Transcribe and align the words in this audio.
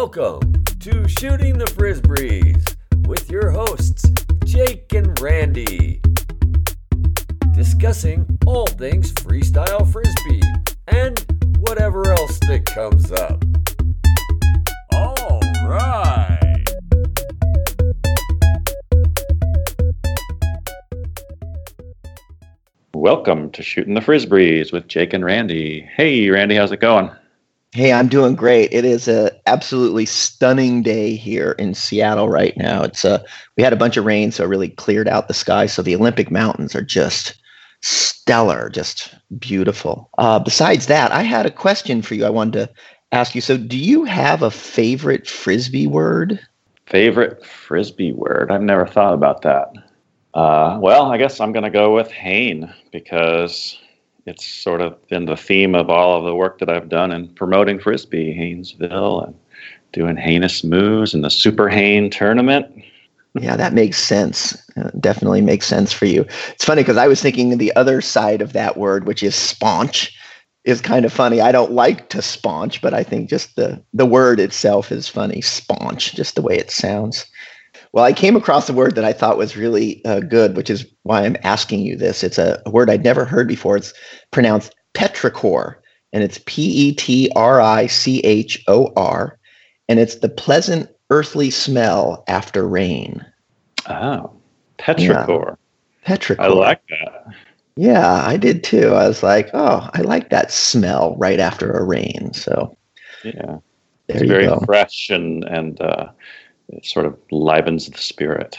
Welcome 0.00 0.64
to 0.78 1.08
Shooting 1.08 1.58
the 1.58 1.64
Frisbees 1.64 2.76
with 3.08 3.28
your 3.28 3.50
hosts, 3.50 4.08
Jake 4.44 4.92
and 4.94 5.20
Randy. 5.20 6.00
Discussing 7.52 8.38
all 8.46 8.68
things 8.68 9.12
freestyle 9.14 9.92
frisbee 9.92 10.40
and 10.86 11.18
whatever 11.58 12.08
else 12.12 12.38
that 12.46 12.64
comes 12.66 13.10
up. 13.10 13.44
All 14.92 15.40
right. 15.66 16.64
Welcome 22.94 23.50
to 23.50 23.64
Shooting 23.64 23.94
the 23.94 24.00
Frisbees 24.00 24.72
with 24.72 24.86
Jake 24.86 25.12
and 25.12 25.24
Randy. 25.24 25.80
Hey, 25.96 26.30
Randy, 26.30 26.54
how's 26.54 26.70
it 26.70 26.78
going? 26.78 27.10
Hey, 27.78 27.92
I'm 27.92 28.08
doing 28.08 28.34
great. 28.34 28.72
It 28.72 28.84
is 28.84 29.06
a 29.06 29.30
absolutely 29.46 30.04
stunning 30.04 30.82
day 30.82 31.14
here 31.14 31.52
in 31.60 31.74
Seattle 31.74 32.28
right 32.28 32.56
now. 32.56 32.82
It's 32.82 33.04
uh 33.04 33.22
we 33.56 33.62
had 33.62 33.72
a 33.72 33.76
bunch 33.76 33.96
of 33.96 34.04
rain, 34.04 34.32
so 34.32 34.42
it 34.42 34.48
really 34.48 34.70
cleared 34.70 35.06
out 35.06 35.28
the 35.28 35.32
sky. 35.32 35.66
So 35.66 35.80
the 35.80 35.94
Olympic 35.94 36.28
Mountains 36.28 36.74
are 36.74 36.82
just 36.82 37.40
stellar, 37.82 38.68
just 38.68 39.14
beautiful. 39.38 40.10
Uh, 40.18 40.40
besides 40.40 40.86
that, 40.86 41.12
I 41.12 41.22
had 41.22 41.46
a 41.46 41.52
question 41.52 42.02
for 42.02 42.16
you. 42.16 42.24
I 42.24 42.30
wanted 42.30 42.54
to 42.54 42.70
ask 43.12 43.36
you. 43.36 43.40
So, 43.40 43.56
do 43.56 43.78
you 43.78 44.02
have 44.02 44.42
a 44.42 44.50
favorite 44.50 45.28
frisbee 45.28 45.86
word? 45.86 46.40
Favorite 46.86 47.46
frisbee 47.46 48.10
word? 48.10 48.50
I've 48.50 48.60
never 48.60 48.88
thought 48.88 49.14
about 49.14 49.42
that. 49.42 49.68
Uh, 50.34 50.80
well, 50.80 51.12
I 51.12 51.16
guess 51.16 51.38
I'm 51.38 51.52
going 51.52 51.62
to 51.62 51.70
go 51.70 51.94
with 51.94 52.10
Hane 52.10 52.74
because 52.90 53.78
it's 54.28 54.46
sort 54.46 54.80
of 54.80 55.06
been 55.08 55.24
the 55.24 55.36
theme 55.36 55.74
of 55.74 55.90
all 55.90 56.18
of 56.18 56.24
the 56.24 56.34
work 56.34 56.58
that 56.58 56.68
I've 56.68 56.88
done 56.88 57.10
in 57.10 57.28
promoting 57.28 57.78
frisbee, 57.78 58.34
Haynesville, 58.34 59.26
and 59.26 59.34
doing 59.92 60.16
heinous 60.16 60.62
moves 60.62 61.14
and 61.14 61.24
the 61.24 61.30
Super 61.30 61.68
Hane 61.68 62.10
tournament. 62.10 62.84
Yeah, 63.40 63.56
that 63.56 63.72
makes 63.72 63.98
sense. 63.98 64.56
Uh, 64.76 64.90
definitely 65.00 65.40
makes 65.40 65.66
sense 65.66 65.92
for 65.92 66.06
you. 66.06 66.22
It's 66.50 66.64
funny 66.64 66.82
because 66.82 66.96
I 66.96 67.08
was 67.08 67.22
thinking 67.22 67.56
the 67.56 67.74
other 67.76 68.00
side 68.00 68.42
of 68.42 68.52
that 68.52 68.76
word, 68.76 69.06
which 69.06 69.22
is 69.22 69.34
sponge, 69.34 70.16
is 70.64 70.80
kind 70.80 71.04
of 71.04 71.12
funny. 71.12 71.40
I 71.40 71.52
don't 71.52 71.72
like 71.72 72.08
to 72.10 72.20
sponge, 72.20 72.80
but 72.80 72.92
I 72.92 73.02
think 73.02 73.30
just 73.30 73.56
the 73.56 73.82
the 73.94 74.06
word 74.06 74.40
itself 74.40 74.92
is 74.92 75.08
funny. 75.08 75.40
Sponge, 75.40 76.12
just 76.12 76.34
the 76.34 76.42
way 76.42 76.56
it 76.56 76.70
sounds. 76.70 77.26
Well, 77.92 78.04
I 78.04 78.12
came 78.12 78.36
across 78.36 78.68
a 78.68 78.74
word 78.74 78.94
that 78.96 79.04
I 79.04 79.12
thought 79.12 79.38
was 79.38 79.56
really 79.56 80.04
uh, 80.04 80.20
good, 80.20 80.56
which 80.56 80.70
is 80.70 80.86
why 81.04 81.22
I'm 81.24 81.36
asking 81.42 81.80
you 81.80 81.96
this. 81.96 82.22
It's 82.22 82.38
a, 82.38 82.62
a 82.66 82.70
word 82.70 82.90
I'd 82.90 83.04
never 83.04 83.24
heard 83.24 83.48
before. 83.48 83.76
It's 83.76 83.94
pronounced 84.30 84.74
petrichor, 84.94 85.76
and 86.12 86.22
it's 86.22 86.40
P 86.46 86.62
E 86.62 86.94
T 86.94 87.30
R 87.34 87.60
I 87.60 87.86
C 87.86 88.20
H 88.20 88.62
O 88.68 88.92
R, 88.96 89.38
and 89.88 89.98
it's 89.98 90.16
the 90.16 90.28
pleasant 90.28 90.90
earthly 91.10 91.50
smell 91.50 92.24
after 92.28 92.68
rain. 92.68 93.24
Oh, 93.88 94.30
petrichor. 94.78 95.56
Yeah. 96.06 96.16
Petrichor. 96.16 96.40
I 96.40 96.48
like 96.48 96.82
that. 96.88 97.26
Yeah, 97.76 98.24
I 98.26 98.36
did 98.36 98.64
too. 98.64 98.94
I 98.94 99.06
was 99.06 99.22
like, 99.22 99.50
oh, 99.54 99.88
I 99.94 100.00
like 100.00 100.30
that 100.30 100.50
smell 100.50 101.14
right 101.16 101.38
after 101.38 101.70
a 101.70 101.84
rain. 101.84 102.32
So, 102.32 102.76
yeah, 103.22 103.58
it's 104.08 104.22
very 104.22 104.46
go. 104.46 104.58
fresh 104.66 105.10
and 105.10 105.44
and 105.44 105.80
uh, 105.80 106.08
it 106.68 106.84
sort 106.84 107.06
of 107.06 107.16
livens 107.30 107.86
the 107.86 107.98
spirit. 107.98 108.58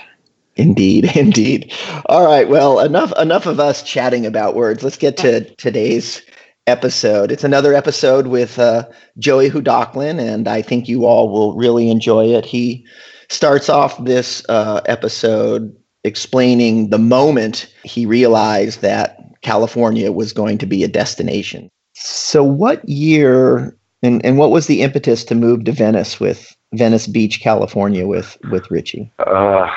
Indeed, 0.55 1.11
indeed. 1.15 1.71
All 2.07 2.25
right. 2.25 2.49
Well, 2.49 2.79
enough 2.79 3.13
enough 3.17 3.45
of 3.45 3.59
us 3.59 3.83
chatting 3.83 4.25
about 4.25 4.55
words. 4.55 4.83
Let's 4.83 4.97
get 4.97 5.17
to 5.17 5.43
today's 5.55 6.21
episode. 6.67 7.31
It's 7.31 7.43
another 7.43 7.73
episode 7.73 8.27
with 8.27 8.59
uh, 8.59 8.88
Joey 9.17 9.49
Hudoklin, 9.49 10.19
and 10.19 10.47
I 10.47 10.61
think 10.61 10.88
you 10.88 11.05
all 11.05 11.29
will 11.29 11.55
really 11.55 11.89
enjoy 11.89 12.28
it. 12.28 12.45
He 12.45 12.85
starts 13.29 13.69
off 13.69 14.03
this 14.03 14.44
uh, 14.50 14.81
episode 14.85 15.75
explaining 16.03 16.89
the 16.89 17.00
moment 17.00 17.73
he 17.84 18.05
realized 18.05 18.81
that 18.81 19.17
California 19.41 20.11
was 20.11 20.34
going 20.34 20.57
to 20.57 20.66
be 20.66 20.84
a 20.84 20.88
destination. 20.88 21.69
So, 21.94 22.44
what 22.44 22.88
year 22.88 23.75
and, 24.03 24.23
and 24.25 24.38
what 24.38 24.51
was 24.51 24.67
the 24.67 24.81
impetus 24.81 25.23
to 25.25 25.35
move 25.35 25.66
to 25.66 25.72
Venice 25.72 26.19
with 26.19 26.55
Venice 26.74 27.07
Beach, 27.07 27.41
California, 27.41 28.06
with 28.06 28.38
with 28.52 28.69
Richie? 28.69 29.12
Uh, 29.19 29.69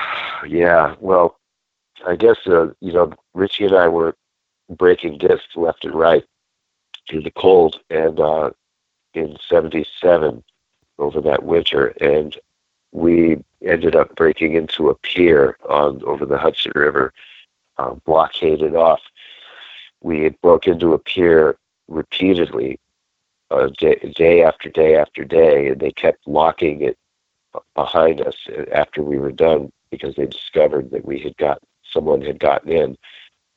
yeah. 0.47 0.95
Well, 1.01 1.39
I 2.07 2.17
guess 2.17 2.37
uh, 2.47 2.69
you 2.81 2.93
know 2.93 3.13
Richie 3.35 3.65
and 3.65 3.75
I 3.75 3.89
were 3.89 4.15
breaking 4.69 5.19
discs 5.19 5.57
left 5.57 5.85
and 5.85 5.95
right 5.95 6.25
through 7.09 7.23
the 7.23 7.31
cold, 7.31 7.81
and 7.91 8.21
uh, 8.21 8.51
in 9.15 9.37
'77 9.49 10.43
over 10.99 11.21
that 11.21 11.45
winter, 11.45 11.89
and 12.01 12.37
we 12.93 13.43
ended 13.65 13.97
up 13.97 14.15
breaking 14.15 14.55
into 14.55 14.91
a 14.91 14.95
pier 14.95 15.57
on 15.69 16.03
over 16.05 16.27
the 16.27 16.39
Hudson 16.39 16.73
River, 16.75 17.13
uh, 17.79 17.95
blockaded 18.05 18.75
off. 18.75 19.01
We 20.03 20.23
had 20.23 20.41
broke 20.43 20.67
into 20.67 20.93
a 20.93 20.99
pier 20.99 21.57
repeatedly 21.89 22.79
uh, 23.53 23.69
day, 23.79 23.97
day 24.17 24.43
after 24.43 24.69
day 24.71 24.97
after 24.97 25.25
day, 25.25 25.69
and 25.69 25.81
they 25.81 25.93
kept 25.93 26.27
locking 26.27 26.83
it 26.83 26.97
behind 27.75 28.21
us 28.21 28.37
after 28.73 29.03
we 29.03 29.19
were 29.19 29.33
done 29.33 29.71
because 29.91 30.15
they 30.15 30.27
discovered 30.27 30.91
that 30.91 31.05
we 31.05 31.19
had 31.19 31.37
got 31.37 31.59
someone 31.85 32.23
had 32.23 32.39
gotten 32.39 32.73
in, 32.73 32.97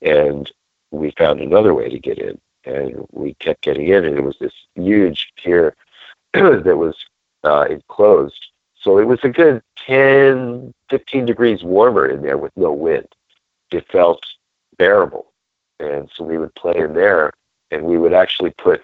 and 0.02 0.52
we 0.92 1.12
found 1.18 1.40
another 1.40 1.74
way 1.74 1.90
to 1.90 2.00
get 2.00 2.20
in, 2.20 2.40
and 2.66 3.06
we 3.12 3.34
kept 3.36 3.62
getting 3.62 3.88
in, 3.88 4.06
and 4.06 4.18
it 4.18 4.24
was 4.24 4.38
this 4.40 4.54
huge 4.76 5.32
pier 5.38 5.76
that 6.34 6.78
was 6.78 6.98
uh, 7.44 7.66
enclosed. 7.70 8.48
So 8.80 9.00
it 9.00 9.06
was 9.06 9.20
a 9.24 9.30
good 9.30 9.62
10, 9.78 10.74
15 10.90 11.26
degrees 11.26 11.64
warmer 11.64 12.06
in 12.08 12.22
there 12.22 12.38
with 12.38 12.52
no 12.56 12.72
wind. 12.72 13.08
It 13.72 13.90
felt 13.92 14.24
bearable. 14.78 15.32
And 15.80 16.10
so 16.14 16.24
we 16.24 16.38
would 16.38 16.54
play 16.56 16.76
in 16.78 16.94
there, 16.94 17.32
and 17.72 17.84
we 17.84 17.98
would 17.98 18.14
actually 18.14 18.52
put 18.52 18.84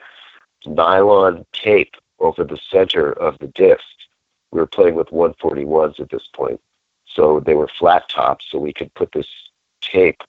nylon 0.65 1.45
tape 1.53 1.95
over 2.19 2.43
the 2.43 2.59
center 2.69 3.11
of 3.13 3.37
the 3.39 3.47
disc. 3.47 3.83
We 4.51 4.59
were 4.59 4.67
playing 4.67 4.95
with 4.95 5.09
141s 5.09 5.99
at 5.99 6.09
this 6.09 6.27
point, 6.33 6.61
so 7.05 7.39
they 7.39 7.55
were 7.55 7.67
flat 7.67 8.09
tops, 8.09 8.45
so 8.49 8.59
we 8.59 8.73
could 8.73 8.93
put 8.93 9.11
this 9.11 9.27
tape. 9.81 10.21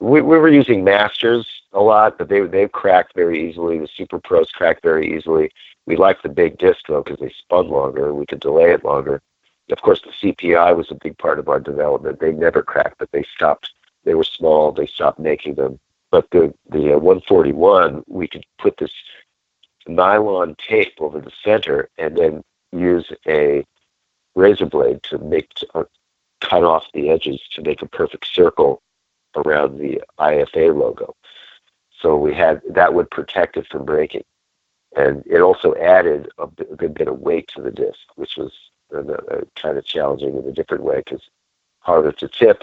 We, 0.00 0.20
we 0.22 0.38
were 0.38 0.48
using 0.48 0.84
masters 0.84 1.46
a 1.72 1.80
lot, 1.80 2.18
but 2.18 2.28
they 2.28 2.40
they 2.40 2.68
cracked 2.68 3.14
very 3.14 3.48
easily. 3.48 3.78
The 3.78 3.88
Super 3.88 4.18
Pros 4.18 4.50
cracked 4.52 4.82
very 4.82 5.14
easily. 5.16 5.50
We 5.86 5.96
liked 5.96 6.22
the 6.22 6.28
big 6.28 6.58
disc 6.58 6.82
though 6.88 7.02
because 7.02 7.20
they 7.20 7.30
spun 7.30 7.68
longer 7.68 8.14
we 8.14 8.26
could 8.26 8.40
delay 8.40 8.72
it 8.72 8.84
longer. 8.84 9.20
Of 9.70 9.82
course, 9.82 10.00
the 10.02 10.32
CPI 10.32 10.74
was 10.76 10.90
a 10.90 10.94
big 10.94 11.18
part 11.18 11.38
of 11.38 11.48
our 11.48 11.60
development. 11.60 12.20
They 12.20 12.32
never 12.32 12.62
cracked, 12.62 12.98
but 12.98 13.10
they 13.12 13.24
stopped. 13.34 13.72
They 14.04 14.14
were 14.14 14.24
small. 14.24 14.72
They 14.72 14.86
stopped 14.86 15.18
making 15.18 15.56
them. 15.56 15.78
But 16.10 16.30
the 16.30 16.54
the 16.70 16.94
uh, 16.94 16.98
141, 16.98 18.04
we 18.06 18.28
could 18.28 18.46
put 18.58 18.76
this 18.78 18.92
nylon 19.88 20.54
tape 20.56 20.94
over 20.98 21.20
the 21.20 21.32
center 21.42 21.88
and 21.98 22.16
then 22.16 22.42
use 22.72 23.10
a 23.26 23.64
razor 24.34 24.66
blade 24.66 25.02
to 25.02 25.18
make 25.18 25.50
uh, 25.74 25.84
cut 26.40 26.62
off 26.62 26.84
the 26.94 27.10
edges 27.10 27.40
to 27.52 27.62
make 27.62 27.82
a 27.82 27.88
perfect 27.88 28.26
circle 28.26 28.80
around 29.36 29.78
the 29.78 30.00
IFA 30.18 30.74
logo. 30.76 31.14
So 32.00 32.16
we 32.16 32.34
had 32.34 32.62
that 32.70 32.94
would 32.94 33.10
protect 33.10 33.56
it 33.56 33.66
from 33.66 33.84
breaking, 33.84 34.24
and 34.96 35.24
it 35.26 35.40
also 35.40 35.74
added 35.74 36.28
a, 36.38 36.46
good 36.46 36.94
bit 36.94 37.08
of 37.08 37.18
weight 37.18 37.48
to 37.48 37.62
the 37.62 37.72
disc, 37.72 37.98
which 38.14 38.36
was 38.36 38.52
uh, 38.94 38.98
uh, 38.98 39.40
kind 39.56 39.76
of 39.76 39.84
challenging 39.84 40.36
in 40.36 40.46
a 40.46 40.52
different 40.52 40.84
way 40.84 40.98
because 40.98 41.28
harder 41.80 42.12
to 42.12 42.28
tip. 42.28 42.62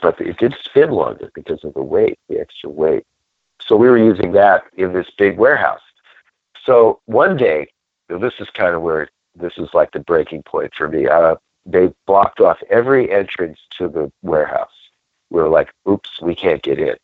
But 0.00 0.20
it 0.20 0.38
did 0.38 0.54
spin 0.62 0.90
longer 0.90 1.30
because 1.34 1.64
of 1.64 1.74
the 1.74 1.82
weight, 1.82 2.18
the 2.28 2.40
extra 2.40 2.68
weight. 2.70 3.06
So 3.66 3.76
we 3.76 3.88
were 3.88 3.98
using 3.98 4.32
that 4.32 4.64
in 4.76 4.92
this 4.92 5.10
big 5.16 5.38
warehouse. 5.38 5.80
So 6.64 7.00
one 7.06 7.36
day, 7.36 7.68
this 8.08 8.34
is 8.38 8.48
kind 8.50 8.74
of 8.74 8.82
where 8.82 9.08
this 9.34 9.54
is 9.56 9.68
like 9.72 9.92
the 9.92 10.00
breaking 10.00 10.42
point 10.42 10.72
for 10.74 10.88
me. 10.88 11.06
Uh, 11.06 11.36
they 11.64 11.92
blocked 12.06 12.40
off 12.40 12.58
every 12.70 13.10
entrance 13.10 13.58
to 13.78 13.88
the 13.88 14.12
warehouse. 14.22 14.68
We 15.30 15.40
were 15.40 15.48
like, 15.48 15.72
oops, 15.88 16.20
we 16.20 16.34
can't 16.34 16.62
get 16.62 16.78
in. 16.78 16.96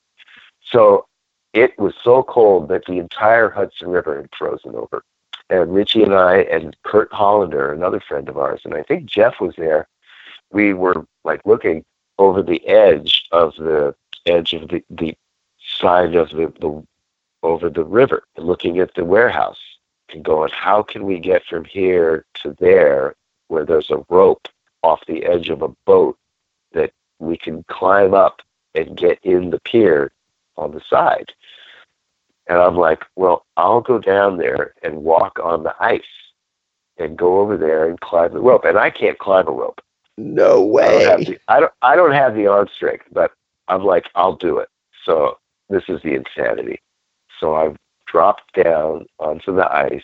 So 0.62 1.06
it 1.54 1.78
was 1.78 1.94
so 2.02 2.22
cold 2.22 2.68
that 2.68 2.84
the 2.84 2.98
entire 2.98 3.48
Hudson 3.48 3.88
River 3.88 4.16
had 4.16 4.30
frozen 4.36 4.74
over. 4.74 5.02
And 5.50 5.74
Richie 5.74 6.02
and 6.02 6.14
I 6.14 6.40
and 6.40 6.76
Kurt 6.84 7.10
Hollander, 7.12 7.72
another 7.72 8.00
friend 8.00 8.28
of 8.28 8.36
ours, 8.36 8.60
and 8.64 8.74
I 8.74 8.82
think 8.82 9.06
Jeff 9.06 9.40
was 9.40 9.54
there, 9.56 9.88
we 10.52 10.74
were 10.74 11.06
like 11.24 11.40
looking 11.46 11.84
over 12.18 12.42
the 12.42 12.66
edge 12.66 13.26
of 13.32 13.54
the 13.56 13.94
edge 14.26 14.52
of 14.52 14.68
the, 14.68 14.82
the 14.90 15.16
side 15.80 16.14
of 16.14 16.30
the, 16.30 16.52
the 16.60 16.84
over 17.42 17.70
the 17.70 17.84
river 17.84 18.24
looking 18.36 18.78
at 18.78 18.94
the 18.94 19.04
warehouse 19.04 19.60
and 20.12 20.24
going, 20.24 20.50
how 20.52 20.82
can 20.82 21.04
we 21.04 21.18
get 21.18 21.44
from 21.44 21.64
here 21.64 22.24
to 22.34 22.56
there 22.58 23.14
where 23.48 23.64
there's 23.64 23.90
a 23.90 24.04
rope 24.08 24.48
off 24.82 25.00
the 25.06 25.24
edge 25.24 25.48
of 25.48 25.62
a 25.62 25.68
boat 25.86 26.18
that 26.72 26.92
we 27.18 27.36
can 27.36 27.62
climb 27.64 28.14
up 28.14 28.42
and 28.74 28.96
get 28.96 29.18
in 29.22 29.50
the 29.50 29.60
pier 29.60 30.10
on 30.56 30.72
the 30.72 30.80
side? 30.88 31.32
And 32.48 32.58
I'm 32.58 32.76
like, 32.76 33.04
well, 33.14 33.44
I'll 33.56 33.82
go 33.82 33.98
down 33.98 34.38
there 34.38 34.74
and 34.82 35.04
walk 35.04 35.38
on 35.42 35.62
the 35.62 35.74
ice. 35.80 36.02
and 36.98 37.16
go 37.16 37.40
over 37.40 37.56
there 37.56 37.88
and 37.88 38.00
climb 38.00 38.32
the 38.32 38.40
rope. 38.40 38.64
And 38.64 38.78
I 38.78 38.90
can't 38.90 39.18
climb 39.18 39.48
a 39.48 39.52
rope. 39.52 39.80
No 40.16 40.62
way. 40.64 40.84
I 40.84 40.90
don't, 40.90 41.18
have 41.18 41.26
the, 41.26 41.38
I 41.48 41.60
don't, 41.60 41.72
I 41.82 41.96
don't 41.96 42.12
have 42.12 42.34
the 42.34 42.46
arm 42.46 42.68
strength, 42.74 43.06
but 43.12 43.32
I'm 43.68 43.84
like, 43.84 44.06
I'll 44.14 44.34
do 44.36 44.58
it. 44.58 44.68
So 45.04 45.38
this 45.68 45.84
is 45.88 46.00
the 46.02 46.14
insanity. 46.14 46.80
So 47.40 47.54
I 47.54 47.74
dropped 48.06 48.52
down 48.62 49.06
onto 49.18 49.54
the 49.54 49.70
ice 49.70 50.02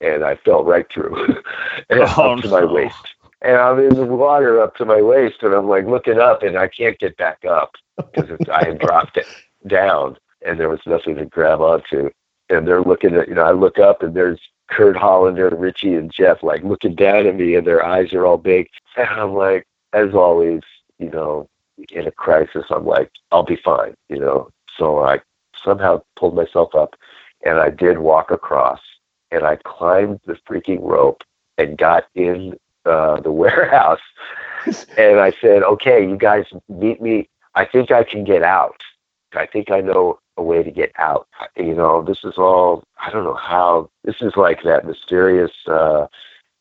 and 0.00 0.24
I 0.24 0.36
fell 0.36 0.64
right 0.64 0.86
through 0.92 1.36
and 1.90 2.00
Oh, 2.00 2.14
up 2.18 2.36
to 2.38 2.48
my 2.48 2.64
no. 2.64 2.66
waist. 2.66 3.08
And 3.42 3.56
I'm 3.56 3.78
in 3.78 3.96
the 3.96 4.04
water 4.06 4.60
up 4.60 4.76
to 4.76 4.84
my 4.84 5.00
waist 5.02 5.42
and 5.42 5.54
I'm 5.54 5.68
like 5.68 5.86
looking 5.86 6.18
up 6.18 6.42
and 6.42 6.56
I 6.58 6.68
can't 6.68 6.98
get 6.98 7.16
back 7.16 7.44
up 7.44 7.72
because 8.12 8.38
I 8.52 8.64
had 8.64 8.78
dropped 8.78 9.16
it 9.16 9.28
down 9.66 10.16
and 10.44 10.58
there 10.58 10.68
was 10.68 10.80
nothing 10.86 11.16
to 11.16 11.26
grab 11.26 11.60
onto. 11.60 12.10
And 12.48 12.66
they're 12.66 12.82
looking 12.82 13.14
at, 13.14 13.28
you 13.28 13.34
know, 13.34 13.42
I 13.44 13.52
look 13.52 13.78
up 13.78 14.02
and 14.02 14.14
there's 14.14 14.40
Kurt 14.70 14.96
Hollander, 14.96 15.50
Richie, 15.50 15.94
and 15.94 16.10
Jeff 16.12 16.42
like 16.42 16.62
looking 16.62 16.94
down 16.94 17.26
at 17.26 17.36
me 17.36 17.54
and 17.54 17.66
their 17.66 17.84
eyes 17.84 18.12
are 18.12 18.26
all 18.26 18.38
big. 18.38 18.68
And 18.96 19.08
I'm 19.08 19.34
like, 19.34 19.66
as 19.92 20.14
always, 20.14 20.60
you 20.98 21.10
know, 21.10 21.48
in 21.90 22.06
a 22.06 22.10
crisis, 22.12 22.64
I'm 22.70 22.86
like, 22.86 23.10
I'll 23.32 23.42
be 23.44 23.56
fine, 23.56 23.94
you 24.08 24.18
know. 24.18 24.50
So 24.80 25.04
I 25.04 25.20
somehow 25.62 26.02
pulled 26.16 26.34
myself 26.34 26.74
up 26.74 26.96
and 27.44 27.58
I 27.58 27.68
did 27.68 27.98
walk 27.98 28.30
across 28.30 28.80
and 29.30 29.44
I 29.44 29.56
climbed 29.56 30.20
the 30.24 30.38
freaking 30.48 30.80
rope 30.80 31.22
and 31.58 31.76
got 31.76 32.06
in 32.14 32.58
uh, 32.86 33.20
the 33.20 33.30
warehouse. 33.42 34.00
and 34.96 35.20
I 35.20 35.32
said, 35.40 35.62
okay, 35.62 36.02
you 36.08 36.16
guys 36.16 36.46
meet 36.70 37.00
me. 37.02 37.28
I 37.54 37.66
think 37.66 37.90
I 37.90 38.04
can 38.04 38.24
get 38.24 38.42
out. 38.42 38.82
I 39.34 39.46
think 39.46 39.70
I 39.70 39.80
know 39.80 40.18
a 40.38 40.42
way 40.42 40.62
to 40.62 40.70
get 40.70 40.92
out. 40.96 41.28
You 41.56 41.74
know, 41.74 42.02
this 42.02 42.24
is 42.24 42.38
all, 42.38 42.82
I 42.98 43.10
don't 43.10 43.24
know 43.24 43.34
how, 43.34 43.90
this 44.04 44.16
is 44.22 44.32
like 44.36 44.62
that 44.62 44.86
mysterious 44.86 45.52
uh, 45.66 46.06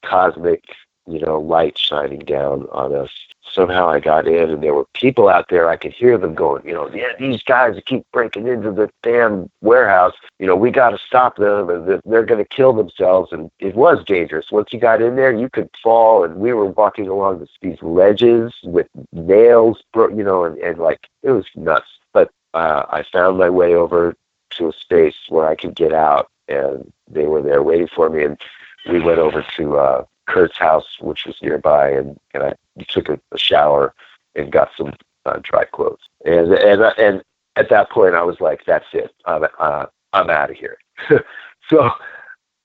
cosmic, 0.04 0.66
you 1.08 1.20
know, 1.20 1.40
light 1.40 1.78
shining 1.78 2.20
down 2.20 2.68
on 2.72 2.94
us. 2.94 3.12
Somehow 3.52 3.90
I 3.90 4.00
got 4.00 4.28
in 4.28 4.50
and 4.50 4.64
there 4.64 4.74
were 4.74 4.86
people 4.94 5.28
out 5.30 5.48
there. 5.50 5.70
I 5.70 5.76
could 5.76 5.94
hear 5.94 6.18
them 6.18 6.36
going, 6.36 6.66
you 6.66 6.74
know, 6.74 6.90
yeah, 6.94 7.14
these 7.18 7.42
guys 7.44 7.80
keep 7.86 8.06
breaking 8.12 8.48
into 8.48 8.72
the 8.72 8.90
damn 9.04 9.50
warehouse, 9.62 10.14
you 10.40 10.48
know, 10.48 10.56
we 10.56 10.72
got 10.72 10.92
to 10.92 10.98
stop 11.06 11.38
them 11.38 11.70
and 11.70 11.88
they're- 11.88 12.24
going 12.30 12.44
to 12.44 12.56
kill 12.56 12.74
themselves. 12.74 13.32
And 13.32 13.50
it 13.60 13.76
was 13.76 14.04
dangerous. 14.06 14.52
Once 14.52 14.72
you 14.72 14.80
got 14.80 15.02
in 15.02 15.16
there, 15.16 15.32
you 15.32 15.50
could 15.50 15.70
fall. 15.82 16.24
And 16.24 16.36
we 16.36 16.54
were 16.54 16.66
walking 16.66 17.08
along 17.08 17.40
this, 17.40 17.50
these 17.62 17.82
ledges 17.82 18.54
with 18.64 18.88
nails, 19.14 19.82
you 19.96 20.24
know, 20.24 20.44
and, 20.44 20.58
and 20.60 20.78
like 20.78 21.08
it 21.24 21.32
was 21.32 21.46
nuts. 21.56 21.88
But 22.14 22.30
uh, 22.54 22.84
I 22.90 23.04
found 23.12 23.38
my 23.38 23.50
way 23.50 23.74
over 23.74 24.16
to 24.52 24.70
a 24.70 24.74
space 24.74 25.16
where 25.30 25.48
I 25.48 25.56
could 25.56 25.76
get 25.76 25.94
out, 25.94 26.30
and 26.48 26.92
they 27.10 27.26
were 27.26 27.42
there 27.42 27.64
waiting 27.64 27.88
for 27.96 28.10
me. 28.10 28.24
And 28.26 28.38
we 28.90 29.00
went 29.00 29.20
over 29.20 29.46
to 29.58 29.78
uh, 29.78 30.06
Kurt's 30.30 30.58
house, 30.58 30.98
which 31.02 31.26
was 31.26 31.36
nearby, 31.42 31.90
and, 31.90 32.18
and 32.34 32.44
I 32.44 32.54
took 32.88 33.10
a, 33.10 33.20
a 33.32 33.38
shower 33.38 33.94
and 34.36 34.52
got 34.52 34.70
some 34.78 34.94
uh, 35.26 35.40
dry 35.42 35.66
clothes. 35.66 36.08
And 36.26 36.54
and 36.54 36.82
and 36.98 37.24
at 37.56 37.70
that 37.70 37.90
point, 37.90 38.16
I 38.16 38.24
was 38.24 38.40
like, 38.40 38.64
"That's 38.66 38.86
it. 38.94 39.14
I'm 39.26 39.46
uh, 39.60 39.88
I'm 40.14 40.30
out 40.30 40.52
of 40.52 40.58
here." 40.58 40.78
so 41.70 41.90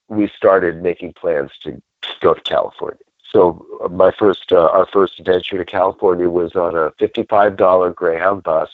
we 0.08 0.28
started 0.28 0.82
making 0.82 1.14
plans 1.14 1.52
to 1.62 1.80
go 2.20 2.34
to 2.34 2.40
California. 2.42 3.00
So 3.30 3.66
uh, 3.82 3.88
my 3.88 4.12
first, 4.12 4.52
uh, 4.52 4.68
our 4.72 4.86
first 4.86 5.18
adventure 5.18 5.58
to 5.58 5.64
California 5.64 6.28
was 6.28 6.54
on 6.54 6.76
a 6.76 6.92
fifty-five 6.98 7.56
dollar 7.56 7.92
Greyhound 7.92 8.42
bus 8.42 8.70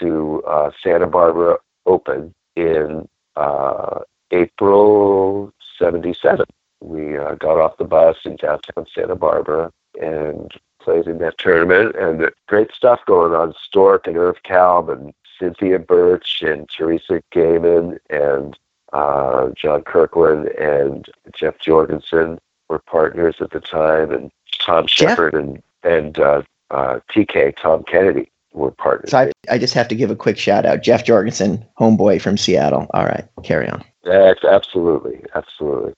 to 0.00 0.42
uh, 0.46 0.70
Santa 0.82 1.06
Barbara 1.06 1.58
Open 1.86 2.34
in 2.56 3.08
uh, 3.36 4.00
April 4.32 5.52
'77. 5.78 6.44
We 6.82 7.16
uh, 7.16 7.34
got 7.36 7.60
off 7.60 7.78
the 7.78 7.84
bus 7.84 8.16
in 8.24 8.36
downtown 8.36 8.86
Santa 8.92 9.14
Barbara 9.14 9.70
and 10.00 10.52
played 10.80 11.06
in 11.06 11.18
that 11.18 11.38
tournament. 11.38 11.94
And 11.96 12.30
great 12.48 12.72
stuff 12.72 13.00
going 13.06 13.32
on. 13.32 13.54
Stork 13.62 14.06
and 14.06 14.16
Irv 14.16 14.42
Kalb 14.42 14.88
and 14.90 15.12
Cynthia 15.38 15.78
Birch 15.78 16.42
and 16.42 16.68
Teresa 16.68 17.22
Gaiman 17.32 17.98
and 18.10 18.58
uh, 18.92 19.50
John 19.56 19.82
Kirkland 19.82 20.48
and 20.48 21.08
Jeff 21.34 21.58
Jorgensen 21.58 22.38
were 22.68 22.78
partners 22.78 23.36
at 23.40 23.50
the 23.50 23.60
time, 23.60 24.10
and 24.10 24.30
Tom 24.58 24.86
Shepard 24.86 25.34
and 25.34 25.62
and 25.82 26.18
uh, 26.18 26.42
uh, 26.70 27.00
TK 27.10 27.56
Tom 27.56 27.84
Kennedy 27.84 28.30
were 28.52 28.70
partners. 28.70 29.10
So 29.10 29.18
I, 29.18 29.32
I 29.50 29.58
just 29.58 29.74
have 29.74 29.88
to 29.88 29.94
give 29.94 30.10
a 30.10 30.16
quick 30.16 30.38
shout 30.38 30.66
out. 30.66 30.82
Jeff 30.82 31.04
Jorgensen, 31.04 31.64
homeboy 31.80 32.20
from 32.20 32.36
Seattle. 32.36 32.86
All 32.94 33.04
right, 33.04 33.26
carry 33.42 33.68
on. 33.68 33.82
Yes, 34.04 34.38
absolutely, 34.44 35.22
absolutely. 35.34 35.94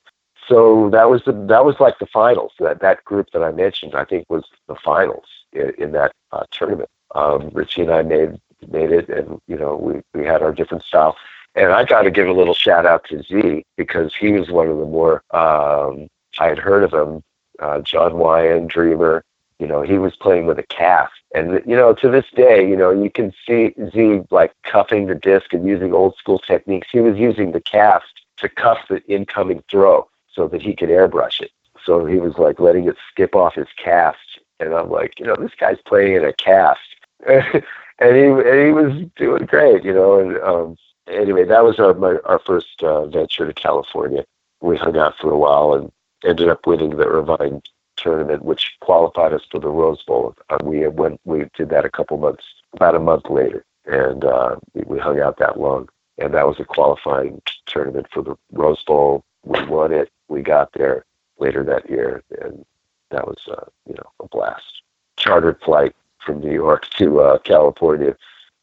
So 0.49 0.91
that 0.91 1.09
was 1.09 1.23
the 1.25 1.33
that 1.33 1.65
was 1.65 1.81
like 1.81 1.99
the 1.99 2.07
finals. 2.07 2.53
That 2.59 2.81
that 2.81 3.05
group 3.05 3.31
that 3.33 3.43
I 3.43 3.51
mentioned, 3.51 3.95
I 3.95 4.05
think, 4.05 4.29
was 4.29 4.45
the 4.69 4.75
finals 4.75 5.27
in, 5.53 5.73
in 5.79 5.93
that 5.93 6.13
uh, 6.33 6.45
tournament. 6.51 6.91
Um, 7.15 7.51
Richie 7.53 7.83
and 7.83 7.91
I 7.91 8.03
made 8.03 8.39
made 8.69 8.93
it, 8.93 9.09
and 9.09 9.41
you 9.47 9.57
know 9.57 9.77
we 9.77 10.03
we 10.19 10.27
had 10.27 10.43
our 10.43 10.53
different 10.53 10.85
style. 10.85 11.17
And 11.55 11.73
I 11.73 11.85
got 11.85 12.03
to 12.03 12.11
give 12.11 12.29
a 12.29 12.33
little 12.33 12.55
shout 12.55 12.85
out 12.85 13.05
to 13.05 13.23
Z 13.23 13.65
because 13.77 14.13
he 14.15 14.33
was 14.33 14.51
one 14.51 14.69
of 14.69 14.79
the 14.79 14.87
more 14.87 15.23
um, 15.31 16.09
I 16.39 16.49
had 16.49 16.59
heard 16.59 16.83
of 16.83 16.93
him. 16.93 17.23
Uh, 17.61 17.81
John 17.81 18.13
Weyand, 18.15 18.69
Dreamer. 18.69 19.23
You 19.61 19.69
know, 19.69 19.83
he 19.83 19.99
was 19.99 20.17
playing 20.17 20.47
with 20.47 20.59
a 20.59 20.65
cast, 20.65 21.15
and 21.33 21.63
you 21.65 21.77
know, 21.77 21.95
to 21.95 22.11
this 22.11 22.27
day, 22.35 22.69
you 22.69 22.77
know, 22.77 22.91
you 22.91 23.09
can 23.09 23.33
see 23.47 23.73
Z 23.95 24.23
like 24.33 24.53
cuffing 24.65 25.07
the 25.07 25.15
disc 25.15 25.53
and 25.53 25.65
using 25.65 25.95
old 25.95 26.17
school 26.17 26.41
techniques. 26.41 26.89
He 26.91 26.99
was 26.99 27.17
using 27.17 27.53
the 27.53 27.61
cast 27.61 28.25
to 28.39 28.49
cuff 28.49 28.79
the 28.91 29.01
incoming 29.07 29.63
throw 29.71 30.09
so 30.35 30.49
that 30.49 30.63
he 30.63 30.75
could 30.75 30.89
airbrush 30.89 31.41
it. 31.41 31.51
So 31.85 32.07
he 32.07 32.17
was 32.17 32.39
like 32.39 32.61
letting 32.61 32.89
it 32.89 32.97
skip 33.11 33.35
off 33.35 33.55
his 33.55 33.69
cast, 33.77 34.41
and 34.61 34.75
I'm 34.75 34.91
like, 34.91 35.19
you 35.19 35.27
know, 35.27 35.37
this 35.37 35.55
guy's 35.59 35.81
playing 35.87 36.15
in 36.15 36.25
a 36.25 36.33
cast, 36.33 36.81
and 37.27 37.63
he 38.01 38.25
and 38.25 38.67
he 38.67 38.73
was 38.73 39.07
doing 39.17 39.47
great, 39.47 39.85
you 39.85 39.93
know. 39.93 40.19
And 40.19 40.39
um, 40.39 40.77
anyway, 41.07 41.45
that 41.45 41.65
was 41.65 41.79
our 41.79 41.95
my, 41.95 42.17
our 42.25 42.39
first 42.39 42.83
uh, 42.83 43.07
venture 43.07 43.47
to 43.47 43.53
California. 43.53 44.25
We 44.61 44.77
hung 44.77 44.97
out 44.97 45.15
for 45.21 45.31
a 45.31 45.39
while 45.39 45.75
and 45.75 45.93
ended 46.25 46.49
up 46.49 46.67
winning 46.67 46.97
the 46.97 47.05
Irvine 47.05 47.63
tournament, 47.97 48.45
which 48.45 48.77
qualified 48.81 49.33
us 49.33 49.43
for 49.51 49.61
the 49.61 49.69
Rose 49.69 50.03
Bowl. 50.03 50.35
Uh, 50.49 50.59
we 50.63 50.87
went 50.89 51.21
we 51.25 51.45
did 51.57 51.69
that 51.71 51.85
a 51.85 51.91
couple 51.91 52.17
months, 52.17 52.45
about 52.73 52.95
a 52.95 53.01
month 53.01 53.29
later, 53.29 53.65
and 53.87 54.25
uh, 54.25 54.57
we, 54.73 54.83
we 54.87 54.99
hung 54.99 55.21
out 55.21 55.39
that 55.39 55.59
long. 55.59 55.89
And 56.19 56.33
that 56.35 56.47
was 56.47 56.61
a 56.61 56.65
qualifying 56.65 57.43
tournament 57.67 58.07
for 58.13 58.23
the 58.23 58.37
Rose 58.53 58.83
Bowl. 58.85 59.25
We 59.45 59.63
won 59.65 59.93
it. 59.93 60.11
We 60.29 60.43
got 60.43 60.73
there 60.73 61.05
later 61.39 61.65
that 61.65 61.89
year, 61.89 62.23
and 62.41 62.65
that 63.11 63.27
was 63.27 63.39
uh, 63.49 63.65
you 63.87 63.95
know 63.95 64.11
a 64.21 64.29
blast. 64.29 64.83
Chartered 65.17 65.61
flight 65.61 65.95
from 66.19 66.41
New 66.41 66.53
York 66.53 66.89
to 66.99 67.21
uh, 67.21 67.39
California 67.39 68.17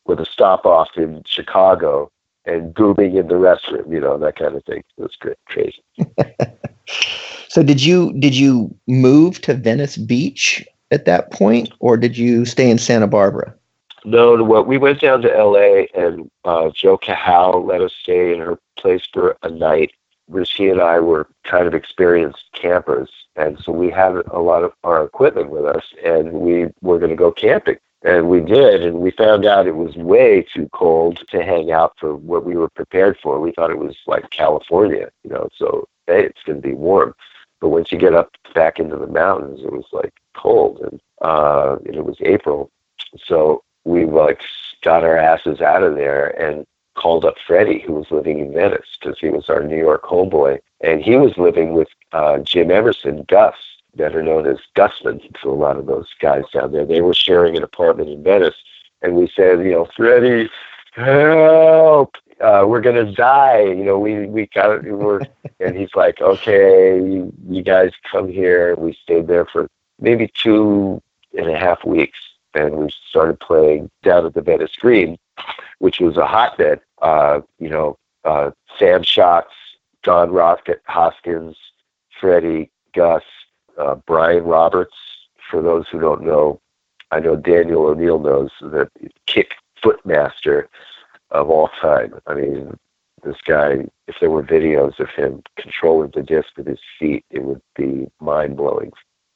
with 0.06 0.20
a 0.20 0.26
stop 0.26 0.66
off 0.66 0.90
in 0.98 1.24
Chicago 1.26 2.12
and 2.46 2.74
booming 2.74 3.16
in 3.16 3.28
the 3.28 3.36
restroom, 3.36 3.92
you 3.92 4.00
know 4.00 4.18
that 4.18 4.36
kind 4.36 4.56
of 4.56 4.64
thing. 4.66 4.84
It 4.98 5.02
was 5.02 5.16
great, 5.16 5.38
crazy. 5.46 5.84
So 7.52 7.64
did 7.64 7.84
you 7.84 8.14
did 8.14 8.34
you 8.34 8.74
move 8.88 9.42
to 9.42 9.54
Venice 9.54 9.98
Beach 9.98 10.66
at 10.90 11.04
that 11.04 11.32
point, 11.32 11.70
or 11.80 11.98
did 11.98 12.18
you 12.18 12.46
stay 12.46 12.70
in 12.70 12.78
Santa 12.78 13.08
Barbara? 13.08 13.54
No, 14.06 14.42
well, 14.42 14.64
we 14.64 14.78
went 14.78 15.02
down 15.02 15.22
to 15.24 15.38
L.A. 15.38 15.90
and 15.94 16.32
uh, 16.46 16.70
Jo 16.74 16.98
Cahow 16.98 17.68
let 17.68 17.82
us 17.82 17.92
stay 18.02 18.34
in 18.34 18.40
her 18.40 18.58
place 18.78 19.06
for 19.12 19.36
a 19.44 19.50
night. 19.50 19.92
Richie 20.32 20.70
and 20.70 20.82
I 20.82 21.00
were 21.00 21.28
kind 21.44 21.68
of 21.68 21.74
experienced 21.74 22.46
campers, 22.54 23.10
and 23.36 23.60
so 23.60 23.72
we 23.72 23.90
had 23.90 24.14
a 24.32 24.40
lot 24.40 24.64
of 24.64 24.74
our 24.84 25.04
equipment 25.04 25.50
with 25.50 25.66
us, 25.66 25.84
and 26.04 26.32
we 26.32 26.68
were 26.82 27.00
going 27.00 27.12
to 27.12 27.16
go 27.16 27.32
camping. 27.32 27.78
And 28.04 28.30
we 28.30 28.40
did, 28.40 28.84
and 28.84 28.96
we 28.96 29.12
found 29.12 29.46
out 29.46 29.68
it 29.68 29.76
was 29.76 29.96
way 29.96 30.44
too 30.54 30.68
cold 30.74 31.24
to 31.30 31.44
hang 31.44 31.72
out 31.72 31.94
for 32.00 32.16
what 32.16 32.46
we 32.46 32.56
were 32.56 32.70
prepared 32.70 33.20
for. 33.22 33.40
We 33.40 33.52
thought 33.52 33.70
it 33.70 33.78
was 33.78 33.96
like 34.08 34.32
California, 34.32 35.12
you 35.24 35.30
know, 35.30 35.50
so 35.56 35.88
hey, 36.08 36.26
it's 36.26 36.42
going 36.44 36.62
to 36.62 36.68
be 36.68 36.74
warm. 36.74 37.14
But 37.60 37.70
once 37.70 37.92
you 37.92 38.00
get 38.00 38.16
up 38.16 38.36
back 38.56 38.80
into 38.80 38.98
the 38.98 39.06
mountains, 39.06 39.60
it 39.64 39.72
was 39.72 39.86
like 39.92 40.14
cold, 40.34 40.80
and 40.80 41.00
uh, 41.22 41.78
and 41.86 41.96
it 41.96 42.06
was 42.06 42.18
April, 42.22 42.72
so 43.24 43.64
we 43.84 44.06
like 44.06 44.42
got 44.82 45.04
our 45.04 45.18
asses 45.18 45.62
out 45.62 45.84
of 45.84 45.96
there 45.96 46.30
and 46.42 46.66
called 47.02 47.26
up 47.26 47.36
Freddie, 47.46 47.80
who 47.80 47.94
was 47.94 48.12
living 48.12 48.40
in 48.40 48.54
Venice, 48.54 48.98
because 49.00 49.18
he 49.20 49.30
was 49.30 49.50
our 49.50 49.64
New 49.64 49.78
York 49.78 50.04
homeboy, 50.04 50.60
and 50.82 51.02
he 51.02 51.16
was 51.16 51.38
living 51.38 51.74
with 51.74 51.88
uh, 52.12 52.38
Jim 52.40 52.70
Emerson, 52.70 53.26
Gus, 53.28 53.56
better 53.96 54.22
known 54.22 54.46
as 54.46 54.58
Gusman 54.76 55.20
to 55.42 55.50
a 55.50 55.54
lot 55.54 55.78
of 55.78 55.88
those 55.88 56.08
guys 56.20 56.44
down 56.54 56.72
there. 56.72 56.86
They 56.86 57.02
were 57.02 57.14
sharing 57.14 57.58
an 57.58 57.64
apartment 57.64 58.10
in 58.10 58.24
Venice, 58.24 58.56
and 59.02 59.16
we 59.16 59.32
said, 59.36 59.60
you 59.60 59.72
know, 59.72 59.88
Freddie, 59.96 60.50
help! 60.94 62.16
Uh, 62.40 62.66
we're 62.68 62.82
gonna 62.82 63.12
die. 63.12 63.62
You 63.62 63.84
know, 63.84 64.00
we 64.00 64.26
we 64.26 64.48
got 64.48 64.84
we 64.84 64.92
were, 64.92 65.22
and 65.60 65.76
he's 65.76 65.94
like, 65.96 66.22
okay, 66.22 66.98
you, 66.98 67.34
you 67.48 67.64
guys 67.64 67.92
come 68.12 68.30
here. 68.30 68.76
We 68.76 68.94
stayed 68.94 69.28
there 69.28 69.46
for 69.46 69.68
maybe 70.00 70.32
two 70.34 71.02
and 71.38 71.50
a 71.50 71.58
half 71.58 71.84
weeks, 71.84 72.20
and 72.54 72.76
we 72.76 72.92
started 73.10 73.40
playing 73.40 73.90
down 74.04 74.26
at 74.26 74.34
the 74.34 74.42
Venice 74.42 74.76
Green, 74.76 75.18
which 75.80 76.00
was 76.00 76.18
a 76.18 76.26
hotbed. 76.26 76.82
Uh, 77.02 77.42
you 77.60 77.70
know, 77.70 77.98
uh, 78.24 78.52
Sam 78.78 79.04
Shots, 79.04 79.54
Don 80.04 80.32
Rocket, 80.32 80.82
Hoskins, 80.86 81.58
Freddie, 82.20 82.70
Gus, 82.94 83.24
uh, 83.78 83.96
Brian 83.96 84.44
Roberts. 84.44 84.96
For 85.50 85.62
those 85.62 85.88
who 85.90 86.00
don't 86.00 86.24
know, 86.24 86.62
I 87.12 87.20
know 87.20 87.36
Daniel 87.36 87.88
O'Neill 87.88 88.20
knows 88.20 88.52
that 88.62 88.90
kick 89.26 89.56
footmaster 89.84 90.68
of 91.32 91.50
all 91.50 91.70
time. 91.82 92.14
I 92.28 92.36
mean, 92.36 92.78
this 93.24 93.38
guy, 93.46 93.86
if 94.08 94.16
there 94.20 94.30
were 94.30 94.44
videos 94.44 95.00
of 95.00 95.10
him 95.10 95.44
controlling 95.58 96.12
the 96.14 96.24
disc 96.24 96.50
with 96.58 96.68
his 96.68 96.80
feet, 97.00 97.26
it 97.30 97.44
would 97.44 97.62
be 97.76 98.08
mind 98.20 98.58
blowing 98.58 98.92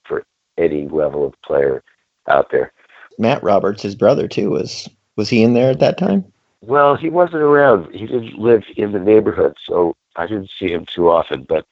for 0.06 0.24
any 0.58 0.88
level 0.88 1.26
of 1.26 1.42
player 1.42 1.84
out 2.28 2.52
there. 2.52 2.72
Matt 3.18 3.44
Roberts, 3.44 3.84
his 3.84 3.96
brother 3.96 4.28
too, 4.28 4.50
was 4.50 4.90
was 5.16 5.30
he 5.30 5.44
in 5.44 5.54
there 5.54 5.72
at 5.72 5.80
that 5.80 5.98
time? 5.98 6.26
Well, 6.68 6.96
he 6.96 7.10
wasn't 7.10 7.44
around. 7.44 7.94
He 7.94 8.08
didn't 8.08 8.40
live 8.40 8.64
in 8.76 8.92
the 8.92 9.00
neighborhood, 9.00 9.56
so 9.64 9.96
I 10.16 10.26
didn't 10.26 10.50
see 10.58 10.72
him 10.72 10.86
too 10.86 11.10
often. 11.10 11.44
But 11.44 11.66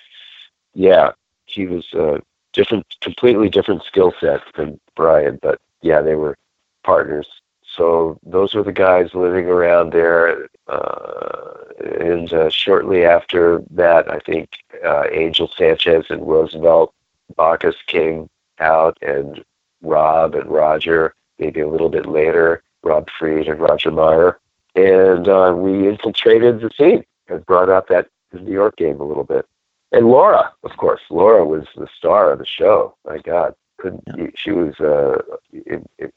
yeah, 0.75 1.12
he 1.45 1.65
was 1.65 1.91
a 1.93 2.21
different, 2.53 2.85
completely 3.01 3.50
different 3.50 3.83
skill 3.83 4.13
set 4.19 4.41
than 4.55 4.79
Brian. 4.95 5.39
But 5.41 5.59
yeah, 5.81 6.01
they 6.01 6.15
were 6.15 6.38
partners. 6.83 7.27
So 7.63 8.19
those 8.23 8.53
were 8.53 8.62
the 8.63 8.71
guys 8.71 9.15
living 9.15 9.47
around 9.47 9.93
there. 9.93 10.47
Uh, 10.67 11.53
and 12.00 12.31
uh, 12.31 12.50
shortly 12.50 13.03
after 13.03 13.63
that, 13.71 14.12
I 14.12 14.19
think 14.19 14.50
uh, 14.85 15.05
Angel 15.12 15.50
Sanchez 15.57 16.05
and 16.09 16.27
Roosevelt 16.27 16.93
Bacchus 17.35 17.75
came 17.88 18.29
out, 18.59 18.97
and 19.01 19.43
Rob 19.81 20.35
and 20.35 20.50
Roger, 20.50 21.15
maybe 21.39 21.62
a 21.62 21.67
little 21.67 21.89
bit 21.89 22.05
later, 22.05 22.62
Rob 22.83 23.07
Freed 23.17 23.47
and 23.47 23.59
Roger 23.59 23.89
Meyer. 23.89 24.39
And 24.75 25.27
uh, 25.27 25.53
we 25.56 25.88
infiltrated 25.88 26.62
the 26.62 26.72
scene 26.77 27.03
and 27.27 27.46
brought 27.46 27.70
out 27.70 27.88
that 27.89 28.08
New 28.34 28.51
York 28.51 28.77
game 28.77 29.00
a 29.00 29.03
little 29.03 29.24
bit. 29.24 29.46
And 29.92 30.08
Laura, 30.08 30.51
of 30.63 30.77
course, 30.77 31.01
Laura 31.10 31.46
was 31.46 31.65
the 31.77 31.88
star 31.96 32.32
of 32.32 32.39
the 32.39 32.46
show. 32.46 32.96
My 33.06 33.20
God, 33.20 33.53
couldn't 33.77 34.03
yeah. 34.18 34.27
she 34.36 34.51
was 34.51 34.80
uh, 34.80 35.22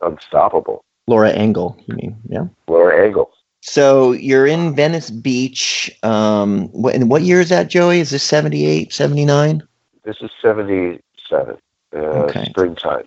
unstoppable. 0.00 0.84
Laura 1.06 1.30
Engel, 1.30 1.76
you 1.86 1.94
mean? 1.94 2.16
Yeah. 2.28 2.46
Laura 2.68 3.04
Engel. 3.04 3.30
So 3.60 4.12
you're 4.12 4.46
in 4.46 4.74
Venice 4.74 5.10
Beach. 5.10 5.90
Um, 6.02 6.68
what, 6.68 6.94
and 6.94 7.10
what 7.10 7.22
year 7.22 7.40
is 7.40 7.48
that, 7.50 7.68
Joey? 7.68 8.00
Is 8.00 8.10
this 8.10 8.22
78, 8.22 8.92
79? 8.92 9.62
This 10.04 10.16
is 10.20 10.30
77, 10.40 11.56
uh, 11.94 11.98
okay. 11.98 12.44
springtime. 12.46 13.06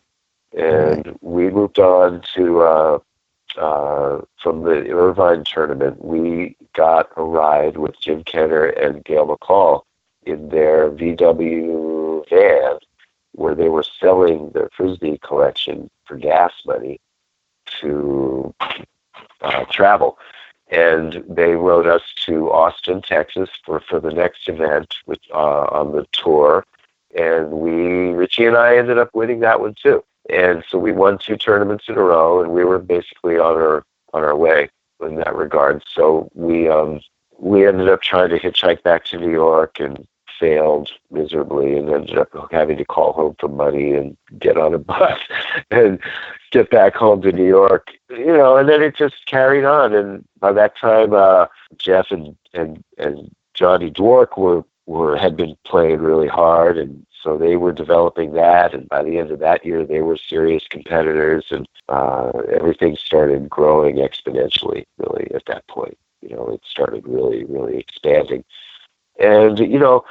And 0.57 1.05
right. 1.05 1.23
we 1.23 1.49
moved 1.49 1.79
on 1.79 2.21
to, 2.35 2.61
uh, 2.61 2.99
uh, 3.59 4.21
from 4.41 4.63
the 4.63 4.89
Irvine 4.89 5.43
tournament, 5.43 6.03
we 6.03 6.55
got 6.73 7.09
a 7.17 7.23
ride 7.23 7.77
with 7.77 7.99
Jim 7.99 8.23
Kenner 8.23 8.65
and 8.65 9.03
Gail 9.03 9.27
McCall 9.27 9.83
in 10.25 10.49
their 10.49 10.89
VW 10.91 12.27
van 12.29 12.79
where 13.33 13.55
they 13.55 13.69
were 13.69 13.83
selling 13.83 14.49
their 14.49 14.69
Frisbee 14.75 15.19
collection 15.23 15.89
for 16.05 16.17
gas 16.17 16.51
money 16.65 16.99
to 17.81 18.53
uh, 19.41 19.65
travel. 19.65 20.17
And 20.71 21.23
they 21.27 21.53
rode 21.53 21.87
us 21.87 22.01
to 22.25 22.51
Austin, 22.51 23.01
Texas 23.01 23.49
for, 23.65 23.79
for 23.79 23.99
the 23.99 24.11
next 24.11 24.47
event 24.49 24.97
which, 25.05 25.23
uh, 25.33 25.65
on 25.71 25.93
the 25.93 26.05
tour. 26.11 26.65
And 27.17 27.51
we, 27.51 28.11
Richie 28.11 28.45
and 28.45 28.57
I 28.57 28.77
ended 28.77 28.97
up 28.97 29.09
winning 29.13 29.39
that 29.39 29.59
one 29.59 29.75
too. 29.81 30.03
And 30.29 30.63
so 30.67 30.77
we 30.77 30.91
won 30.91 31.17
two 31.17 31.37
tournaments 31.37 31.85
in 31.87 31.95
a 31.95 32.01
row 32.01 32.41
and 32.41 32.51
we 32.51 32.63
were 32.63 32.79
basically 32.79 33.37
on 33.37 33.55
our, 33.55 33.83
on 34.13 34.23
our 34.23 34.35
way 34.35 34.69
in 35.01 35.15
that 35.15 35.35
regard. 35.35 35.83
So 35.87 36.29
we, 36.33 36.67
um, 36.67 37.01
we 37.37 37.67
ended 37.67 37.89
up 37.89 38.01
trying 38.01 38.29
to 38.29 38.39
hitchhike 38.39 38.83
back 38.83 39.05
to 39.05 39.17
New 39.17 39.31
York 39.31 39.79
and 39.79 40.05
failed 40.39 40.91
miserably 41.11 41.77
and 41.77 41.89
ended 41.89 42.17
up 42.17 42.29
having 42.51 42.77
to 42.77 42.85
call 42.85 43.13
home 43.13 43.35
for 43.39 43.49
money 43.49 43.93
and 43.93 44.17
get 44.39 44.57
on 44.57 44.73
a 44.73 44.77
bus 44.77 45.19
and 45.71 45.99
get 46.51 46.69
back 46.69 46.95
home 46.95 47.21
to 47.21 47.31
New 47.31 47.47
York. 47.47 47.91
You 48.09 48.37
know, 48.37 48.57
and 48.57 48.69
then 48.69 48.81
it 48.81 48.95
just 48.95 49.25
carried 49.25 49.65
on. 49.65 49.93
And 49.93 50.25
by 50.39 50.53
that 50.53 50.77
time, 50.77 51.13
uh, 51.13 51.47
Jeff 51.77 52.11
and, 52.11 52.35
and, 52.53 52.83
and 52.97 53.33
Johnny 53.53 53.91
Dwork 53.91 54.37
were, 54.37 54.63
were, 54.85 55.17
had 55.17 55.35
been 55.35 55.55
playing 55.65 55.99
really 55.99 56.27
hard. 56.27 56.77
And 56.77 57.05
so 57.21 57.37
they 57.37 57.55
were 57.55 57.71
developing 57.71 58.33
that. 58.33 58.73
And 58.73 58.87
by 58.89 59.03
the 59.03 59.17
end 59.17 59.31
of 59.31 59.39
that 59.39 59.65
year, 59.65 59.85
they 59.85 60.01
were 60.01 60.17
serious 60.17 60.63
competitors 60.69 61.45
and, 61.51 61.67
uh, 61.89 62.31
everything 62.51 62.95
started 62.95 63.49
growing 63.49 63.97
exponentially 63.97 64.85
really 64.97 65.29
at 65.33 65.45
that 65.47 65.67
point. 65.67 65.97
You 66.21 66.35
know, 66.35 66.49
it 66.49 66.61
started 66.69 67.07
really, 67.07 67.43
really 67.45 67.77
expanding. 67.77 68.43
And, 69.19 69.59
you 69.59 69.79
know, 69.79 70.03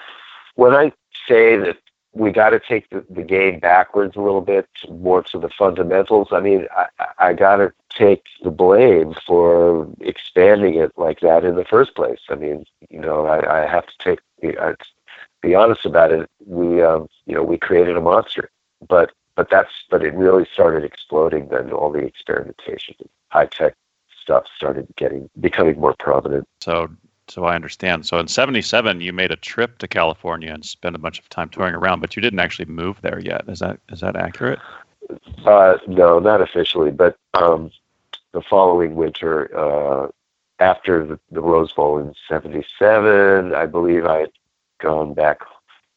when 0.54 0.74
I 0.74 0.92
say 1.26 1.56
that 1.56 1.78
we 2.12 2.30
got 2.32 2.50
to 2.50 2.60
take 2.60 2.88
the, 2.90 3.04
the 3.10 3.22
game 3.22 3.60
backwards 3.60 4.16
a 4.16 4.20
little 4.20 4.40
bit, 4.40 4.66
more 4.90 5.22
to 5.22 5.38
the 5.38 5.50
fundamentals, 5.50 6.28
I 6.32 6.40
mean, 6.40 6.66
I, 6.76 6.86
I 7.18 7.32
got 7.32 7.56
to 7.56 7.72
take 7.90 8.24
the 8.42 8.50
blame 8.50 9.14
for 9.26 9.88
expanding 10.00 10.74
it 10.74 10.92
like 10.96 11.20
that 11.20 11.44
in 11.44 11.56
the 11.56 11.64
first 11.64 11.94
place. 11.94 12.20
I 12.28 12.34
mean, 12.34 12.64
you 12.88 13.00
know, 13.00 13.26
I, 13.26 13.62
I 13.62 13.66
have 13.66 13.86
to 13.86 13.98
take, 13.98 14.20
I, 14.58 14.74
be 15.42 15.54
honest 15.54 15.84
about 15.84 16.12
it. 16.12 16.28
We, 16.44 16.82
um, 16.82 17.08
you 17.26 17.34
know, 17.34 17.42
we 17.42 17.58
created 17.58 17.96
a 17.96 18.00
monster, 18.00 18.50
but 18.88 19.12
but 19.36 19.50
that's 19.50 19.70
but 19.90 20.02
it 20.02 20.14
really 20.14 20.46
started 20.52 20.84
exploding. 20.84 21.48
Then 21.48 21.72
all 21.72 21.92
the 21.92 22.00
experimentation, 22.00 22.96
high 23.28 23.46
tech 23.46 23.74
stuff 24.22 24.44
started 24.56 24.88
getting 24.96 25.30
becoming 25.40 25.78
more 25.80 25.94
prominent. 25.98 26.46
So 26.60 26.88
so 27.28 27.44
I 27.44 27.54
understand. 27.54 28.06
So 28.06 28.18
in 28.18 28.28
'77, 28.28 29.00
you 29.00 29.12
made 29.12 29.30
a 29.30 29.36
trip 29.36 29.78
to 29.78 29.88
California 29.88 30.52
and 30.52 30.64
spent 30.64 30.96
a 30.96 30.98
bunch 30.98 31.18
of 31.18 31.28
time 31.28 31.48
touring 31.48 31.74
around, 31.74 32.00
but 32.00 32.16
you 32.16 32.22
didn't 32.22 32.40
actually 32.40 32.66
move 32.66 33.00
there 33.02 33.20
yet. 33.20 33.44
Is 33.48 33.60
that 33.60 33.78
is 33.90 34.00
that 34.00 34.16
accurate? 34.16 34.58
Uh, 35.46 35.78
no, 35.86 36.18
not 36.18 36.40
officially, 36.40 36.90
but 36.90 37.16
um, 37.34 37.70
the 38.32 38.42
following 38.42 38.94
winter, 38.94 39.56
uh, 39.56 40.08
after 40.58 41.06
the, 41.06 41.18
the 41.30 41.40
Rose 41.40 41.72
Bowl 41.72 41.98
in 41.98 42.12
'77, 42.28 43.54
I 43.54 43.66
believe 43.66 44.04
I 44.04 44.20
had 44.20 44.30
gone 44.78 45.14
back 45.14 45.40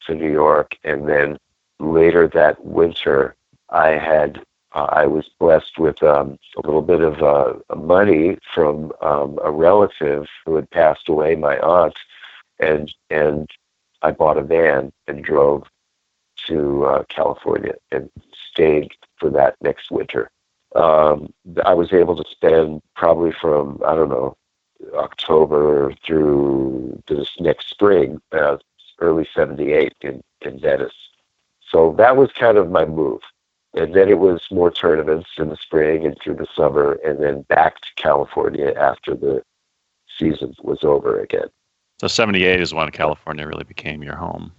to 0.06 0.14
New 0.14 0.30
York, 0.30 0.76
and 0.84 1.08
then 1.08 1.38
later 1.78 2.28
that 2.28 2.64
winter, 2.64 3.36
I 3.70 3.90
had 3.90 4.42
uh, 4.74 4.86
I 4.90 5.06
was 5.06 5.28
blessed 5.38 5.78
with 5.78 6.02
um, 6.02 6.38
a 6.56 6.66
little 6.66 6.82
bit 6.82 7.00
of 7.02 7.22
uh, 7.22 7.54
money 7.76 8.38
from 8.54 8.92
um, 9.02 9.38
a 9.44 9.50
relative 9.50 10.26
who 10.44 10.56
had 10.56 10.70
passed 10.70 11.08
away, 11.08 11.34
my 11.34 11.58
aunt, 11.58 11.96
and 12.58 12.92
and 13.10 13.50
I 14.02 14.12
bought 14.12 14.38
a 14.38 14.42
van 14.42 14.92
and 15.06 15.24
drove 15.24 15.64
to 16.46 16.84
uh, 16.86 17.04
California 17.04 17.74
and 17.90 18.10
stayed 18.50 18.92
for 19.16 19.30
that 19.30 19.56
next 19.62 19.90
winter. 19.90 20.30
Um, 20.74 21.32
I 21.64 21.74
was 21.74 21.92
able 21.92 22.16
to 22.16 22.30
spend 22.30 22.82
probably 22.96 23.32
from 23.32 23.80
I 23.86 23.94
don't 23.94 24.08
know 24.08 24.36
October 24.94 25.94
through 26.04 27.02
this 27.08 27.28
next 27.38 27.68
spring, 27.68 28.20
uh, 28.32 28.56
early 29.02 29.28
'78 29.34 29.94
in 30.00 30.22
in 30.40 30.60
Venice. 30.60 30.94
So 31.70 31.94
that 31.98 32.16
was 32.16 32.30
kind 32.32 32.56
of 32.56 32.70
my 32.70 32.84
move 32.84 33.20
and 33.74 33.94
then 33.94 34.08
it 34.08 34.18
was 34.18 34.42
more 34.50 34.70
tournaments 34.70 35.30
in 35.38 35.48
the 35.48 35.56
spring 35.56 36.04
and 36.04 36.16
through 36.22 36.36
the 36.36 36.46
summer, 36.54 36.98
and 37.04 37.22
then 37.22 37.42
back 37.42 37.80
to 37.80 37.88
California 37.96 38.72
after 38.76 39.14
the 39.14 39.42
season 40.18 40.54
was 40.62 40.84
over 40.84 41.18
again. 41.20 41.48
So 42.00 42.06
'78 42.06 42.60
is 42.60 42.74
when 42.74 42.90
California 42.90 43.46
really 43.46 43.64
became 43.64 44.02
your 44.02 44.16
home, 44.16 44.52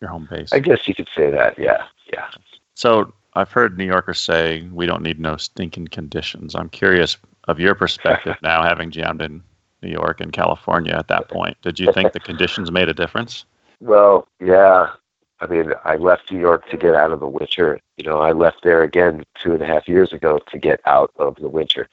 your 0.00 0.10
home 0.10 0.28
base. 0.30 0.52
I 0.52 0.60
guess 0.60 0.88
you 0.88 0.94
could 0.94 1.08
say 1.14 1.30
that. 1.30 1.58
Yeah, 1.58 1.84
yeah. 2.12 2.30
So 2.74 3.12
I've 3.34 3.52
heard 3.52 3.76
New 3.76 3.84
Yorkers 3.84 4.20
say 4.20 4.62
we 4.72 4.86
don't 4.86 5.02
need 5.02 5.20
no 5.20 5.36
stinking 5.36 5.88
conditions. 5.88 6.54
I'm 6.54 6.70
curious 6.70 7.18
of 7.48 7.60
your 7.60 7.74
perspective 7.74 8.36
now, 8.42 8.62
having 8.62 8.90
jammed 8.90 9.20
in 9.20 9.42
New 9.82 9.90
York 9.90 10.20
and 10.20 10.32
California 10.32 10.94
at 10.94 11.08
that 11.08 11.28
point. 11.28 11.58
Did 11.60 11.78
you 11.78 11.92
think 11.92 12.12
the 12.12 12.20
conditions 12.20 12.72
made 12.72 12.88
a 12.88 12.94
difference? 12.94 13.44
Well, 13.84 14.26
yeah. 14.40 14.92
I 15.40 15.46
mean, 15.46 15.74
I 15.84 15.96
left 15.96 16.32
New 16.32 16.40
York 16.40 16.70
to 16.70 16.76
get 16.78 16.94
out 16.94 17.12
of 17.12 17.20
the 17.20 17.28
winter. 17.28 17.78
You 17.98 18.04
know, 18.04 18.18
I 18.18 18.32
left 18.32 18.62
there 18.62 18.82
again 18.82 19.24
two 19.38 19.52
and 19.52 19.62
a 19.62 19.66
half 19.66 19.86
years 19.86 20.10
ago 20.10 20.38
to 20.50 20.58
get 20.58 20.80
out 20.86 21.12
of 21.16 21.36
the 21.36 21.50
winter, 21.50 21.90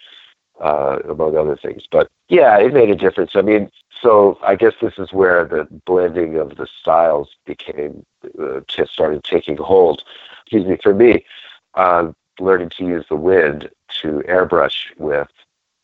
uh, 0.62 1.00
among 1.10 1.36
other 1.36 1.58
things. 1.58 1.84
But 1.92 2.10
yeah, 2.30 2.58
it 2.60 2.74
made 2.74 2.90
a 2.92 2.96
difference. 2.96 3.32
I 3.36 3.42
mean, 3.42 3.70
so 4.02 4.40
I 4.42 4.56
guess 4.56 4.72
this 4.82 4.98
is 4.98 5.12
where 5.12 5.44
the 5.44 5.68
blending 5.86 6.38
of 6.38 6.56
the 6.56 6.66
styles 6.66 7.36
became 7.46 8.06
uh, 8.42 8.62
started 8.86 9.26
taking 9.26 9.58
hold. 9.58 10.06
Excuse 10.44 10.66
me, 10.66 10.78
for 10.82 10.94
me, 10.94 11.26
uh, 11.74 12.14
learning 12.40 12.70
to 12.78 12.86
use 12.86 13.06
the 13.10 13.18
wind 13.18 13.70
to 14.02 14.24
airbrush 14.30 14.98
with, 14.98 15.32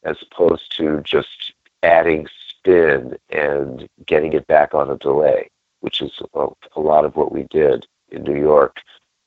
as 0.04 0.16
opposed 0.22 0.74
to 0.78 1.02
just 1.02 1.52
adding 1.84 2.28
spin 2.48 3.18
and 3.30 3.90
getting 4.06 4.32
it 4.32 4.48
back 4.48 4.74
on 4.74 4.90
a 4.90 4.98
delay 5.00 5.50
which 5.82 6.02
is 6.02 6.20
a, 6.34 6.80
lot 6.80 7.06
of 7.06 7.16
what 7.16 7.32
we 7.32 7.44
did 7.50 7.86
in 8.10 8.24
New 8.24 8.40
York. 8.40 8.78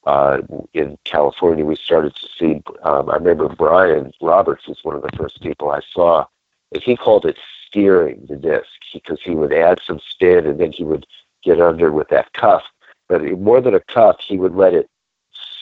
Uh, 0.07 0.39
in 0.73 0.97
California, 1.05 1.65
we 1.65 1.77
started 1.77 2.15
to 2.15 2.29
see. 2.39 2.63
Um, 2.85 3.11
I 3.11 3.17
remember 3.17 3.49
Brian 3.49 4.13
Roberts 4.21 4.67
was 4.67 4.79
one 4.83 4.97
of 4.97 5.03
the 5.03 5.17
first 5.17 5.43
people 5.43 5.71
I 5.71 5.81
saw, 5.93 6.25
and 6.73 6.83
he 6.83 6.97
called 6.97 7.27
it 7.27 7.37
steering 7.67 8.27
the 8.29 8.37
disc 8.37 8.67
because 8.93 9.21
he, 9.23 9.31
he 9.31 9.37
would 9.37 9.53
add 9.53 9.79
some 9.87 10.01
spin 10.01 10.47
and 10.47 10.59
then 10.59 10.73
he 10.73 10.85
would 10.85 11.07
get 11.45 11.61
under 11.61 11.93
with 11.93 12.09
that 12.09 12.33
cuff 12.33 12.65
but 13.11 13.25
more 13.41 13.61
than 13.61 13.75
a 13.75 13.81
cuff, 13.81 14.21
he 14.21 14.39
would 14.39 14.55
let 14.55 14.73
it 14.73 14.89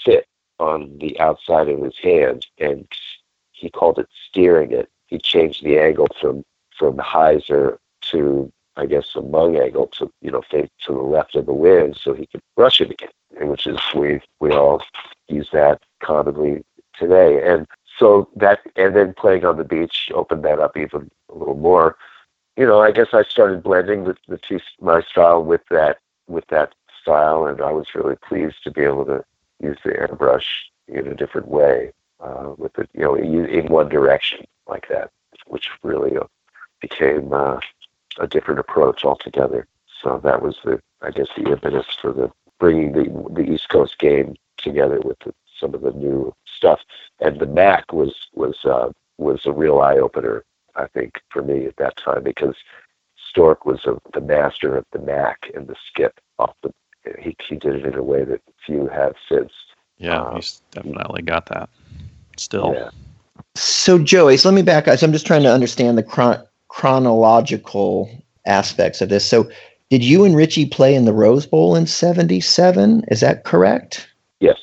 sit 0.04 0.26
on 0.59 0.99
the 0.99 1.18
outside 1.18 1.71
of 1.71 1.83
his 1.83 1.97
hand, 1.97 2.47
and 2.59 2.87
he 3.52 3.71
called 3.71 3.99
it 3.99 4.07
steering 4.28 4.71
it. 4.71 4.90
He 5.07 5.18
changed 5.18 5.64
the 5.64 5.78
angle 5.78 6.09
from 6.21 6.45
from 6.76 6.99
hyzer 6.99 7.78
to 8.11 8.52
I 8.79 8.87
guess 8.87 9.15
a 9.17 9.23
mung 9.23 9.57
angle 9.57 9.89
to 9.99 10.11
you 10.23 10.31
know 10.31 10.43
face 10.43 10.71
to 10.87 10.93
the 10.93 11.01
left 11.01 11.35
of 11.35 11.47
the 11.47 11.53
wind, 11.53 11.97
so 11.97 12.15
he 12.15 12.27
could 12.27 12.43
brush 12.57 12.81
it 12.81 12.91
again, 12.91 13.11
which 13.49 13.67
is 13.67 13.79
we 13.95 14.21
we 14.41 14.53
all 14.53 14.83
use 15.29 15.49
that 15.53 15.83
commonly 16.01 16.65
today. 16.99 17.43
And 17.47 17.67
so 17.99 18.29
that 18.37 18.61
and 18.77 18.95
then 18.95 19.15
playing 19.15 19.45
on 19.45 19.57
the 19.57 19.65
beach 19.65 20.11
opened 20.15 20.45
that 20.45 20.61
up 20.61 20.77
even 20.77 21.11
a 21.29 21.35
little 21.35 21.57
more. 21.57 21.97
You 22.57 22.67
know, 22.67 22.81
I 22.81 22.91
guess 22.93 23.09
I 23.13 23.23
started 23.23 23.63
blending 23.63 24.05
the, 24.05 24.17
the 24.29 24.39
two 24.39 24.61
my 24.81 25.03
style 25.03 25.43
with 25.43 25.63
that 25.71 25.99
with 26.29 26.47
that 26.49 26.75
style, 27.01 27.47
and 27.47 27.61
I 27.61 27.73
was 27.73 27.95
really 27.95 28.17
pleased 28.17 28.63
to 28.65 28.71
be 28.71 28.83
able 28.83 29.05
to 29.07 29.25
use 29.61 29.79
the 29.85 29.91
airbrush 29.91 30.47
in 30.87 31.07
a 31.07 31.15
different 31.15 31.49
way, 31.49 31.93
uh, 32.21 32.55
with 32.57 32.79
it, 32.79 32.89
you 32.95 33.03
know, 33.03 33.15
in 33.17 33.67
one 33.67 33.89
direction 33.89 34.45
like 34.69 34.89
that, 34.89 35.11
which 35.47 35.69
really 35.83 36.17
uh, 36.17 36.25
became 36.81 37.33
uh, 37.33 37.61
a 38.19 38.27
different 38.27 38.61
approach 38.61 39.05
altogether. 39.05 39.67
So 40.03 40.21
that 40.23 40.43
was 40.43 40.59
the, 40.65 40.81
I 41.03 41.11
guess, 41.11 41.29
the 41.37 41.51
impetus 41.51 41.87
for 42.01 42.13
the 42.13 42.31
bringing 42.59 42.93
the 42.93 43.05
the 43.33 43.51
East 43.51 43.69
Coast 43.69 43.99
game 43.99 44.35
together 44.57 45.01
with 45.01 45.19
the, 45.21 45.35
some 45.59 45.75
of 45.75 45.83
the 45.83 45.93
new 45.93 46.35
stuff. 46.47 46.81
And 47.21 47.41
the 47.41 47.47
Mac 47.47 47.93
was 47.93 48.15
was 48.35 48.65
uh, 48.65 48.91
was 49.19 49.47
a 49.47 49.53
real 49.53 49.81
eye 49.81 49.97
opener, 49.97 50.45
I 50.77 50.87
think, 50.87 51.21
for 51.31 51.43
me 51.43 51.67
at 51.67 51.77
that 51.77 51.97
time 51.97 52.23
because 52.23 52.57
Stork 53.17 53.67
was 53.67 53.85
a, 53.85 53.99
the 54.15 54.21
master 54.21 54.77
of 54.77 54.85
the 54.93 55.01
Mac 55.01 55.51
and 55.55 55.67
the 55.67 55.77
skip 55.89 56.21
off 56.39 56.55
the. 56.63 56.73
He 57.19 57.37
he 57.47 57.57
did 57.57 57.75
it 57.75 57.87
in 57.87 57.95
a 57.95 58.03
way 58.03 58.25
that 58.25 58.43
few 58.67 58.87
have 58.89 59.15
since. 59.29 59.53
Yeah, 59.97 60.21
uh, 60.21 60.37
he's 60.37 60.63
definitely 60.71 61.23
got 61.23 61.47
that. 61.47 61.71
Still. 62.37 62.75
Yeah. 62.75 62.91
So 63.55 63.99
Joey, 63.99 64.37
so 64.37 64.49
let 64.49 64.55
me 64.55 64.63
back 64.63 64.89
up. 64.89 64.99
So 64.99 65.07
I'm 65.07 65.13
just 65.13 65.27
trying 65.27 65.43
to 65.43 65.53
understand 65.53 65.97
the 65.97 66.03
chron- 66.03 66.45
chronological 66.69 68.11
aspects 68.47 69.01
of 69.01 69.09
this. 69.09 69.25
So 69.25 69.51
did 69.91 70.05
you 70.05 70.25
and 70.25 70.37
Richie 70.37 70.67
play 70.67 70.95
in 70.95 71.05
the 71.05 71.13
Rose 71.13 71.47
Bowl 71.47 71.75
in 71.75 71.87
77? 71.87 73.05
Is 73.09 73.21
that 73.21 73.45
correct? 73.45 74.09
Yes. 74.41 74.59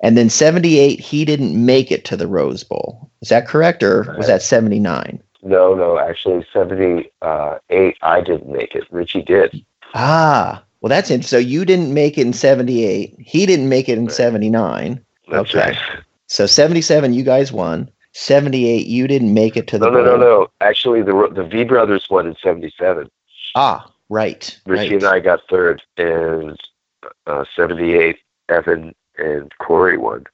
And 0.00 0.18
then 0.18 0.28
78, 0.28 1.00
he 1.00 1.24
didn't 1.24 1.64
make 1.64 1.90
it 1.90 2.04
to 2.06 2.16
the 2.16 2.26
Rose 2.26 2.64
Bowl. 2.64 3.10
Is 3.22 3.28
that 3.28 3.46
correct? 3.46 3.82
Or 3.82 4.14
was 4.18 4.26
that 4.26 4.42
79? 4.42 5.22
No, 5.42 5.74
no, 5.74 5.98
actually 5.98 6.44
78, 6.52 7.12
I 7.22 8.20
didn't 8.20 8.48
make 8.48 8.74
it. 8.74 8.84
Richie 8.90 9.22
did. 9.22 9.64
Ah, 9.94 10.62
well, 10.80 10.88
that's 10.88 11.10
interesting. 11.10 11.38
So 11.38 11.40
you 11.40 11.64
didn't 11.64 11.94
make 11.94 12.18
it 12.18 12.26
in 12.26 12.32
78. 12.32 13.14
He 13.18 13.46
didn't 13.46 13.68
make 13.68 13.88
it 13.88 13.96
in 13.96 14.06
right. 14.06 14.14
79. 14.14 15.04
That's 15.30 15.54
okay. 15.54 15.70
Right. 15.70 15.78
So 16.26 16.46
77, 16.46 17.14
you 17.14 17.22
guys 17.22 17.52
won. 17.52 17.90
78, 18.14 18.86
you 18.86 19.06
didn't 19.08 19.34
make 19.34 19.56
it 19.56 19.66
to 19.68 19.78
the. 19.78 19.90
No, 19.90 20.02
no, 20.02 20.04
no, 20.04 20.16
no. 20.16 20.48
Actually, 20.60 21.02
the 21.02 21.28
the 21.32 21.44
V 21.44 21.64
brothers 21.64 22.08
won 22.08 22.26
in 22.26 22.36
77. 22.36 23.10
Ah, 23.56 23.90
right. 24.08 24.58
Richie 24.66 24.82
right. 24.82 24.92
and 24.92 25.04
I 25.04 25.20
got 25.20 25.40
third, 25.50 25.82
and 25.96 26.58
uh, 27.26 27.44
78, 27.54 28.16
Evan 28.48 28.94
and 29.18 29.52
Corey 29.58 29.98
won. 29.98 30.24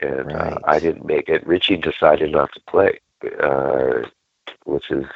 And 0.00 0.32
uh, 0.32 0.36
right. 0.36 0.52
uh, 0.54 0.58
I 0.64 0.78
didn't 0.78 1.06
make 1.06 1.28
it. 1.28 1.46
Richie 1.46 1.76
decided 1.76 2.32
not 2.32 2.52
to 2.52 2.60
play, 2.66 3.00
uh, 3.42 4.08
which 4.64 4.90
is 4.90 5.06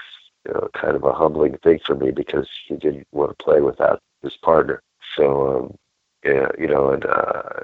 you 0.46 0.52
know, 0.52 0.68
kind 0.74 0.96
of 0.96 1.04
a 1.04 1.12
humbling 1.12 1.56
thing 1.58 1.80
for 1.84 1.94
me 1.94 2.10
because 2.10 2.48
he 2.66 2.76
didn't 2.76 3.06
want 3.12 3.30
to 3.30 3.44
play 3.44 3.60
without 3.60 4.00
his 4.22 4.36
partner. 4.36 4.82
So, 5.16 5.56
um, 5.56 5.78
yeah, 6.24 6.48
you 6.58 6.66
know, 6.66 6.90
and 6.90 7.04
uh, 7.04 7.60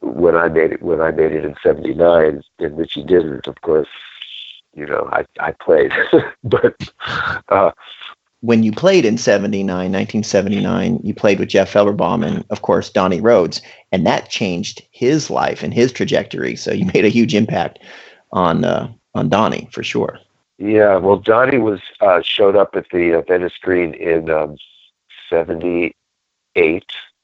when 0.00 0.36
I 0.36 0.48
made 0.48 0.72
it 0.72 0.82
when 0.82 1.00
I 1.00 1.10
made 1.10 1.32
it 1.32 1.44
in 1.44 1.54
'79, 1.62 2.42
and 2.58 2.78
Richie 2.78 3.04
didn't, 3.04 3.46
of 3.46 3.60
course, 3.60 3.88
you 4.74 4.86
know, 4.86 5.08
I 5.12 5.24
I 5.40 5.52
played, 5.52 5.92
but 6.44 6.92
uh, 7.48 7.72
when 8.42 8.64
you 8.64 8.72
played 8.72 9.04
in 9.04 9.18
79, 9.18 9.66
1979, 9.68 10.98
you 11.04 11.14
played 11.14 11.38
with 11.38 11.48
Jeff 11.48 11.72
Felberbaum 11.72 12.26
and, 12.26 12.44
of 12.50 12.62
course, 12.62 12.90
Donnie 12.90 13.20
Rhodes, 13.20 13.62
and 13.92 14.04
that 14.04 14.30
changed 14.30 14.82
his 14.90 15.30
life 15.30 15.62
and 15.62 15.72
his 15.72 15.92
trajectory. 15.92 16.56
So 16.56 16.72
you 16.72 16.84
made 16.94 17.04
a 17.04 17.08
huge 17.08 17.34
impact 17.34 17.78
on 18.32 18.64
uh, 18.64 18.92
on 19.14 19.28
Donnie 19.28 19.68
for 19.72 19.82
sure. 19.82 20.18
Yeah, 20.58 20.96
well, 20.96 21.16
Donnie 21.16 21.58
was 21.58 21.80
uh, 22.00 22.20
showed 22.22 22.56
up 22.56 22.76
at 22.76 22.90
the 22.90 23.18
uh, 23.18 23.22
Venice 23.22 23.56
Green 23.60 23.94
in 23.94 24.28
um, 24.28 24.56
'78. 25.30 25.94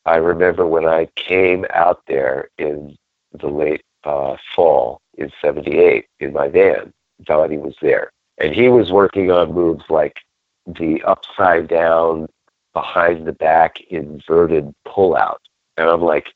I 0.09 0.17
remember 0.17 0.67
when 0.67 0.87
I 0.87 1.07
came 1.17 1.67
out 1.75 2.01
there 2.07 2.49
in 2.57 2.97
the 3.39 3.49
late 3.49 3.85
uh, 4.05 4.37
fall 4.57 5.03
in 5.19 5.31
'78 5.43 6.07
in 6.21 6.33
my 6.33 6.49
van. 6.49 6.93
Donnie 7.25 7.59
was 7.59 7.75
there, 7.83 8.11
and 8.39 8.55
he 8.55 8.69
was 8.69 8.91
working 8.91 9.31
on 9.31 9.53
moves 9.53 9.85
like 9.91 10.21
the 10.67 11.03
upside 11.03 11.69
down 11.69 12.27
behind 12.73 13.27
the 13.27 13.33
back 13.33 13.81
inverted 13.91 14.73
pullout. 14.87 15.39
And 15.77 15.89
I'm 15.89 16.03
like, 16.03 16.29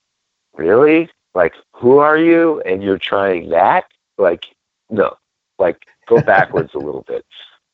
really? 0.55 1.09
Like, 1.35 1.55
who 1.75 1.99
are 1.99 2.19
you? 2.19 2.61
And 2.67 2.83
you're 2.83 2.99
trying 2.99 3.49
that? 3.51 3.85
Like, 4.19 4.47
no, 4.91 5.17
like 5.59 5.87
go 6.09 6.21
backwards 6.21 6.75
a 6.75 6.79
little 6.79 7.05
bit. 7.09 7.25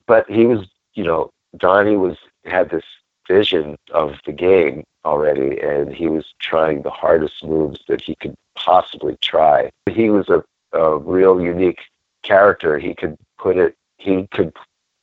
But 0.07 0.31
he 0.31 0.47
was, 0.47 0.69
you 0.95 1.03
know, 1.03 1.31
Donnie 1.57 1.97
was 1.97 2.17
had 2.45 2.71
this 2.71 2.85
vision 3.29 3.77
of 3.93 4.17
the 4.27 4.33
game 4.33 4.85
already, 5.05 5.61
and 5.61 5.95
he 5.95 6.09
was 6.09 6.35
trying 6.41 6.83
the 6.83 6.91
hardest 6.91 7.45
moves 7.45 7.81
that 7.89 8.03
he 8.03 8.15
could 8.17 8.35
possibly 8.57 9.17
try. 9.23 9.71
He 9.89 10.11
was 10.11 10.29
a, 10.29 10.43
a 10.73 10.99
real 10.99 11.41
unique 11.41 11.83
character. 12.23 12.79
He 12.79 12.95
could 12.95 13.17
put 13.39 13.57
it, 13.57 13.75
he 13.99 14.27
could 14.33 14.53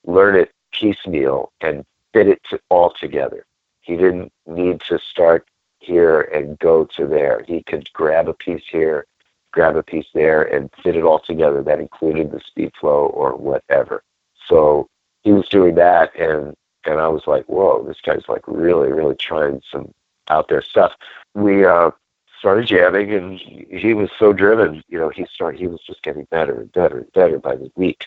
learn 0.05 0.35
it 0.35 0.51
piecemeal 0.73 1.51
and 1.61 1.85
fit 2.13 2.27
it 2.27 2.41
to, 2.49 2.59
all 2.69 2.91
together. 2.91 3.45
He 3.81 3.95
didn't 3.95 4.31
need 4.45 4.81
to 4.81 4.99
start 4.99 5.47
here 5.79 6.21
and 6.21 6.57
go 6.59 6.85
to 6.95 7.07
there. 7.07 7.43
He 7.47 7.63
could 7.63 7.91
grab 7.93 8.27
a 8.27 8.33
piece 8.33 8.63
here, 8.69 9.05
grab 9.53 9.75
a 9.75 9.83
piece 9.83 10.07
there, 10.13 10.41
and 10.43 10.69
fit 10.83 10.95
it 10.95 11.03
all 11.03 11.19
together. 11.19 11.61
That 11.61 11.79
included 11.79 12.31
the 12.31 12.39
speed 12.39 12.71
flow 12.79 13.07
or 13.07 13.35
whatever. 13.35 14.01
So 14.47 14.87
he 15.23 15.31
was 15.31 15.47
doing 15.49 15.75
that, 15.75 16.15
and 16.15 16.55
and 16.85 16.99
I 16.99 17.07
was 17.07 17.23
like, 17.27 17.45
whoa, 17.45 17.83
this 17.83 18.01
guy's 18.01 18.27
like 18.27 18.43
really, 18.47 18.91
really 18.91 19.15
trying 19.15 19.61
some 19.71 19.93
out 20.29 20.47
there 20.49 20.61
stuff. 20.61 20.93
We 21.33 21.65
uh, 21.65 21.91
started 22.39 22.67
jamming, 22.67 23.13
and 23.13 23.39
he 23.39 23.93
was 23.93 24.09
so 24.17 24.33
driven. 24.33 24.83
You 24.87 24.99
know, 24.99 25.09
he 25.09 25.25
started. 25.33 25.59
He 25.59 25.67
was 25.67 25.81
just 25.81 26.03
getting 26.03 26.25
better 26.25 26.59
and 26.61 26.71
better 26.71 26.99
and 26.99 27.13
better 27.13 27.39
by 27.39 27.55
the 27.55 27.71
week 27.75 28.05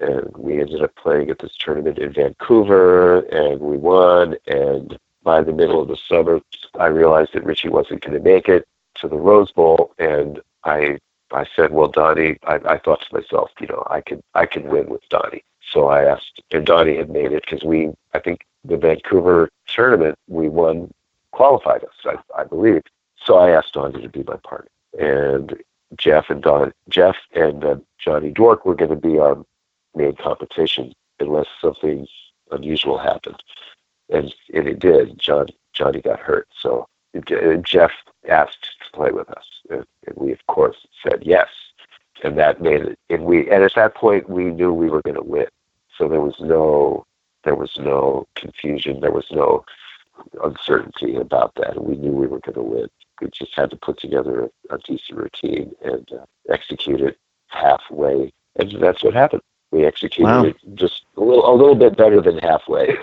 and 0.00 0.36
we 0.36 0.60
ended 0.60 0.82
up 0.82 0.94
playing 0.96 1.30
at 1.30 1.38
this 1.38 1.56
tournament 1.56 1.98
in 1.98 2.12
Vancouver, 2.12 3.20
and 3.32 3.60
we 3.60 3.76
won. 3.76 4.36
And 4.46 4.98
by 5.22 5.42
the 5.42 5.52
middle 5.52 5.82
of 5.82 5.88
the 5.88 5.96
summer, 6.08 6.40
I 6.78 6.86
realized 6.86 7.32
that 7.34 7.44
Richie 7.44 7.68
wasn't 7.68 8.02
going 8.02 8.16
to 8.16 8.22
make 8.22 8.48
it 8.48 8.66
to 8.96 9.08
the 9.08 9.16
Rose 9.16 9.52
Bowl, 9.52 9.92
and 9.98 10.40
I 10.64 10.98
I 11.30 11.44
said, 11.54 11.72
well, 11.72 11.88
Donnie, 11.88 12.38
I, 12.44 12.54
I 12.64 12.78
thought 12.78 13.02
to 13.02 13.14
myself, 13.14 13.50
you 13.60 13.66
know, 13.66 13.86
I 13.90 14.00
can 14.00 14.22
I 14.34 14.46
can 14.46 14.68
win 14.68 14.88
with 14.88 15.06
Donnie. 15.08 15.44
So 15.72 15.88
I 15.88 16.04
asked, 16.04 16.40
and 16.50 16.64
Donnie 16.66 16.96
had 16.96 17.10
made 17.10 17.32
it 17.32 17.44
because 17.44 17.64
we, 17.64 17.90
I 18.14 18.18
think, 18.18 18.44
the 18.64 18.76
Vancouver 18.76 19.50
tournament 19.66 20.16
we 20.26 20.48
won 20.48 20.92
qualified 21.32 21.84
us, 21.84 21.90
I, 22.04 22.40
I 22.40 22.44
believe. 22.44 22.82
So 23.24 23.38
I 23.38 23.50
asked 23.50 23.74
Donnie 23.74 24.02
to 24.02 24.08
be 24.08 24.22
my 24.22 24.36
partner, 24.36 24.70
and 24.98 25.56
Jeff 25.96 26.30
and 26.30 26.42
Don, 26.42 26.72
Jeff 26.88 27.16
and 27.34 27.64
uh, 27.64 27.76
Johnny 27.98 28.32
Dwork 28.32 28.64
were 28.64 28.74
going 28.74 28.90
to 28.90 28.96
be 28.96 29.18
our 29.18 29.42
main 29.94 30.16
competition 30.16 30.92
unless 31.20 31.46
something 31.60 32.06
unusual 32.50 32.98
happened. 32.98 33.42
And, 34.10 34.34
and 34.54 34.66
it 34.66 34.78
did. 34.78 35.18
John 35.18 35.48
Johnny 35.72 36.00
got 36.00 36.20
hurt. 36.20 36.48
So 36.58 36.86
Jeff 37.62 37.92
asked 38.28 38.62
to 38.62 38.90
play 38.92 39.10
with 39.10 39.28
us. 39.30 39.44
And, 39.70 39.84
and 40.06 40.16
we, 40.16 40.32
of 40.32 40.46
course, 40.46 40.76
said 41.02 41.22
yes. 41.22 41.48
And 42.24 42.36
that 42.38 42.60
made 42.60 42.82
it. 42.82 42.98
And 43.10 43.24
we, 43.24 43.50
and 43.50 43.62
at 43.62 43.74
that 43.76 43.94
point, 43.94 44.28
we 44.28 44.44
knew 44.44 44.72
we 44.72 44.90
were 44.90 45.02
going 45.02 45.16
to 45.16 45.22
win. 45.22 45.46
So 45.98 46.08
there 46.08 46.20
was 46.20 46.36
no, 46.40 47.04
there 47.44 47.56
was 47.56 47.76
no 47.78 48.26
confusion. 48.36 49.00
There 49.00 49.12
was 49.12 49.26
no 49.30 49.64
uncertainty 50.42 51.16
about 51.16 51.54
that. 51.56 51.84
We 51.84 51.96
knew 51.96 52.12
we 52.12 52.26
were 52.26 52.40
going 52.40 52.54
to 52.54 52.62
win. 52.62 52.88
We 53.20 53.28
just 53.30 53.54
had 53.54 53.70
to 53.70 53.76
put 53.76 53.98
together 53.98 54.44
a, 54.70 54.74
a 54.74 54.78
decent 54.78 55.18
routine 55.18 55.72
and 55.84 56.08
uh, 56.12 56.24
execute 56.48 57.00
it 57.00 57.18
halfway. 57.48 58.32
And 58.56 58.70
that's 58.80 59.02
what 59.02 59.14
happened 59.14 59.42
we 59.70 59.84
executed 59.84 60.24
wow. 60.24 60.44
it 60.44 60.56
just 60.74 61.04
a 61.16 61.20
little 61.20 61.48
a 61.50 61.54
little 61.54 61.74
bit 61.74 61.96
better 61.96 62.20
than 62.20 62.38
halfway. 62.38 62.96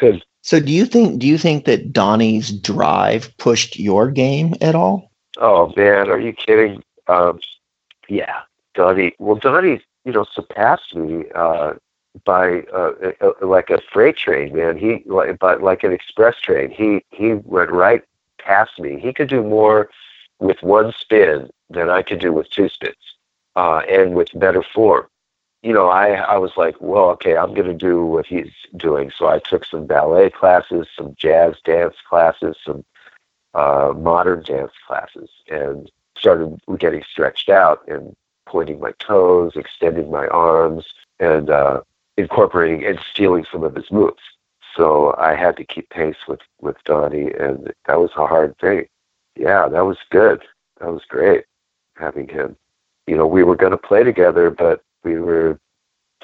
so 0.42 0.60
do 0.60 0.72
you 0.72 0.86
think 0.86 1.18
do 1.18 1.26
you 1.26 1.38
think 1.38 1.64
that 1.66 1.92
Donnie's 1.92 2.52
drive 2.52 3.36
pushed 3.38 3.78
your 3.78 4.10
game 4.10 4.54
at 4.60 4.74
all? 4.74 5.10
Oh 5.38 5.72
man, 5.76 6.08
are 6.08 6.20
you 6.20 6.32
kidding? 6.32 6.82
Um, 7.08 7.40
yeah, 8.08 8.40
Donnie. 8.74 9.14
Well, 9.18 9.36
Donnie, 9.36 9.82
you 10.04 10.12
know, 10.12 10.24
surpassed 10.32 10.94
me 10.94 11.24
uh, 11.34 11.74
by 12.24 12.60
uh, 12.72 12.92
like 13.42 13.70
a 13.70 13.80
freight 13.92 14.16
train, 14.16 14.54
man. 14.54 14.76
He 14.76 15.02
like 15.06 15.38
but 15.38 15.62
like 15.62 15.82
an 15.82 15.92
express 15.92 16.38
train. 16.40 16.70
He 16.70 17.04
he 17.10 17.34
went 17.34 17.70
right 17.70 18.02
past 18.38 18.78
me. 18.78 18.98
He 19.00 19.12
could 19.12 19.28
do 19.28 19.42
more 19.42 19.90
with 20.38 20.62
one 20.62 20.92
spin 20.92 21.50
than 21.70 21.90
I 21.90 22.02
could 22.02 22.20
do 22.20 22.32
with 22.32 22.50
two 22.50 22.68
spins, 22.68 22.94
uh, 23.56 23.82
and 23.88 24.14
with 24.14 24.28
better 24.38 24.62
form. 24.62 25.06
You 25.62 25.72
know, 25.72 25.88
I 25.88 26.10
I 26.14 26.38
was 26.38 26.52
like, 26.56 26.76
well, 26.80 27.10
okay, 27.10 27.36
I'm 27.36 27.54
going 27.54 27.66
to 27.66 27.74
do 27.74 28.04
what 28.04 28.26
he's 28.26 28.52
doing. 28.76 29.10
So 29.16 29.26
I 29.26 29.40
took 29.40 29.64
some 29.64 29.86
ballet 29.86 30.30
classes, 30.30 30.86
some 30.96 31.14
jazz 31.16 31.56
dance 31.64 31.96
classes, 32.08 32.56
some 32.64 32.84
uh, 33.54 33.92
modern 33.96 34.42
dance 34.42 34.72
classes, 34.86 35.30
and 35.48 35.90
started 36.16 36.60
getting 36.78 37.02
stretched 37.10 37.48
out 37.48 37.86
and 37.88 38.14
pointing 38.46 38.78
my 38.78 38.92
toes, 38.98 39.52
extending 39.56 40.10
my 40.10 40.26
arms, 40.28 40.86
and 41.18 41.50
uh, 41.50 41.80
incorporating 42.16 42.84
and 42.84 42.98
stealing 43.10 43.44
some 43.50 43.64
of 43.64 43.74
his 43.74 43.90
moves. 43.90 44.22
So 44.76 45.14
I 45.18 45.34
had 45.34 45.56
to 45.58 45.64
keep 45.64 45.88
pace 45.90 46.16
with 46.26 46.40
with 46.60 46.76
Donnie, 46.84 47.32
and 47.32 47.72
that 47.86 48.00
was 48.00 48.10
a 48.16 48.26
hard 48.26 48.56
thing. 48.58 48.86
Yeah, 49.36 49.68
that 49.68 49.82
was 49.84 49.98
good. 50.10 50.42
That 50.80 50.92
was 50.92 51.02
great 51.08 51.44
having 51.96 52.28
him. 52.28 52.56
You 53.06 53.16
know, 53.16 53.26
we 53.26 53.44
were 53.44 53.56
going 53.56 53.72
to 53.72 53.78
play 53.78 54.02
together, 54.02 54.50
but 54.50 54.82
we 55.04 55.20
were 55.20 55.58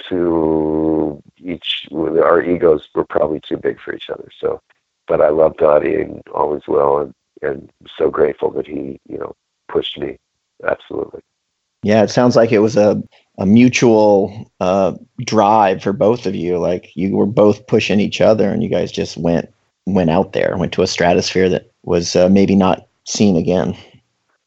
too 0.09 1.22
each. 1.38 1.88
Our 1.92 2.42
egos 2.42 2.88
were 2.94 3.05
probably 3.05 3.40
too 3.40 3.57
big 3.57 3.81
for 3.81 3.94
each 3.94 4.11
other. 4.11 4.29
So, 4.40 4.61
but 5.07 5.20
I 5.20 5.29
love 5.29 5.57
Donnie 5.57 5.96
and 5.96 6.22
always 6.35 6.66
will, 6.66 6.98
and 6.98 7.14
and 7.42 7.70
so 7.96 8.11
grateful 8.11 8.50
that 8.53 8.66
he, 8.66 9.00
you 9.09 9.18
know, 9.18 9.35
pushed 9.68 9.98
me. 9.98 10.18
Absolutely. 10.66 11.22
Yeah, 11.83 12.03
it 12.03 12.11
sounds 12.11 12.37
like 12.37 12.53
it 12.53 12.59
was 12.59 12.77
a 12.77 13.03
a 13.38 13.47
mutual 13.47 14.51
uh, 14.61 14.93
drive 15.25 15.83
for 15.83 15.95
both 15.95 16.27
of 16.27 16.35
you. 16.35 16.59
Like 16.59 16.95
you 16.95 17.16
were 17.16 17.27
both 17.27 17.66
pushing 17.66 17.99
each 17.99 18.21
other, 18.21 18.51
and 18.51 18.62
you 18.62 18.69
guys 18.69 18.93
just 18.93 19.16
went 19.16 19.53
went 19.87 20.11
out 20.11 20.33
there, 20.33 20.57
went 20.57 20.73
to 20.75 20.83
a 20.83 20.87
stratosphere 20.87 21.49
that 21.49 21.71
was 21.85 22.14
uh, 22.14 22.29
maybe 22.29 22.55
not 22.55 22.87
seen 23.05 23.37
again. 23.37 23.77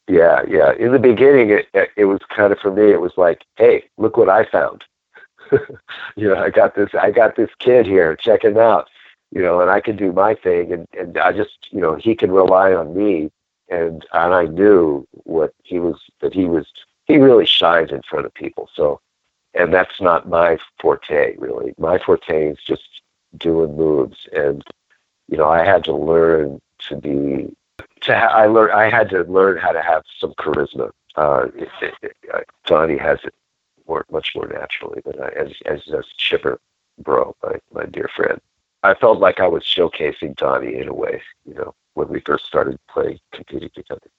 Yeah, 0.06 0.42
yeah. 0.48 0.72
In 0.74 0.92
the 0.92 0.98
beginning, 0.98 1.50
it, 1.50 1.66
it 1.96 2.04
was 2.04 2.20
kind 2.34 2.52
of 2.52 2.58
for 2.58 2.70
me. 2.70 2.92
It 2.92 3.00
was 3.00 3.12
like, 3.16 3.44
hey, 3.56 3.84
look 3.96 4.16
what 4.16 4.28
I 4.28 4.44
found. 4.44 4.84
you 6.16 6.28
know, 6.28 6.36
I 6.36 6.50
got 6.50 6.74
this. 6.74 6.90
I 6.98 7.10
got 7.10 7.36
this 7.36 7.50
kid 7.58 7.86
here. 7.86 8.14
Check 8.16 8.44
him 8.44 8.58
out. 8.58 8.88
You 9.32 9.42
know, 9.42 9.60
and 9.60 9.70
I 9.70 9.80
can 9.80 9.96
do 9.96 10.12
my 10.12 10.34
thing, 10.34 10.72
and 10.72 10.86
and 10.96 11.18
I 11.18 11.32
just, 11.32 11.68
you 11.70 11.80
know, 11.80 11.96
he 11.96 12.14
can 12.14 12.30
rely 12.30 12.72
on 12.72 12.96
me, 12.96 13.32
and 13.68 14.06
and 14.12 14.34
I 14.34 14.44
knew 14.44 15.06
what 15.24 15.52
he 15.64 15.80
was 15.80 16.00
that 16.20 16.32
he 16.32 16.44
was 16.44 16.66
he 17.06 17.18
really 17.18 17.46
shines 17.46 17.90
in 17.90 18.02
front 18.02 18.26
of 18.26 18.34
people. 18.34 18.68
So, 18.74 19.00
and 19.54 19.72
that's 19.72 20.00
not 20.00 20.28
my 20.28 20.58
forte 20.80 21.36
really. 21.36 21.74
My 21.78 21.98
forte 21.98 22.48
is 22.48 22.58
just 22.64 23.02
doing 23.36 23.76
moves, 23.76 24.28
and 24.32 24.62
you 25.28 25.36
know, 25.36 25.48
I 25.48 25.64
had 25.64 25.84
to 25.84 25.94
learn 25.94 26.60
to 26.88 26.96
be. 26.96 27.54
To 28.02 28.18
ha- 28.18 28.34
I 28.34 28.46
learned 28.46 28.72
I 28.72 28.90
had 28.90 29.08
to 29.10 29.22
learn 29.24 29.58
how 29.58 29.72
to 29.72 29.82
have 29.82 30.02
some 30.18 30.34
charisma. 30.34 30.90
Uh, 31.16 31.46
it, 31.56 31.68
it, 31.80 31.94
it, 32.02 32.48
Donnie 32.66 32.98
has 32.98 33.18
it 33.24 33.34
more, 33.86 34.04
much 34.10 34.34
more 34.34 34.48
naturally 34.48 35.00
than 35.04 35.20
I, 35.22 35.28
as 35.28 35.52
as 35.66 35.86
a 35.88 36.02
chipper 36.16 36.60
bro, 36.98 37.34
my 37.42 37.60
my 37.72 37.86
dear 37.86 38.08
friend. 38.14 38.40
I 38.82 38.94
felt 38.94 39.18
like 39.18 39.40
I 39.40 39.48
was 39.48 39.62
showcasing 39.62 40.36
Donnie 40.36 40.76
in 40.76 40.88
a 40.88 40.94
way, 40.94 41.22
you 41.46 41.54
know, 41.54 41.74
when 41.94 42.08
we 42.08 42.20
first 42.20 42.44
started 42.44 42.78
playing, 42.88 43.18
competing 43.32 43.70
together. 43.74 44.10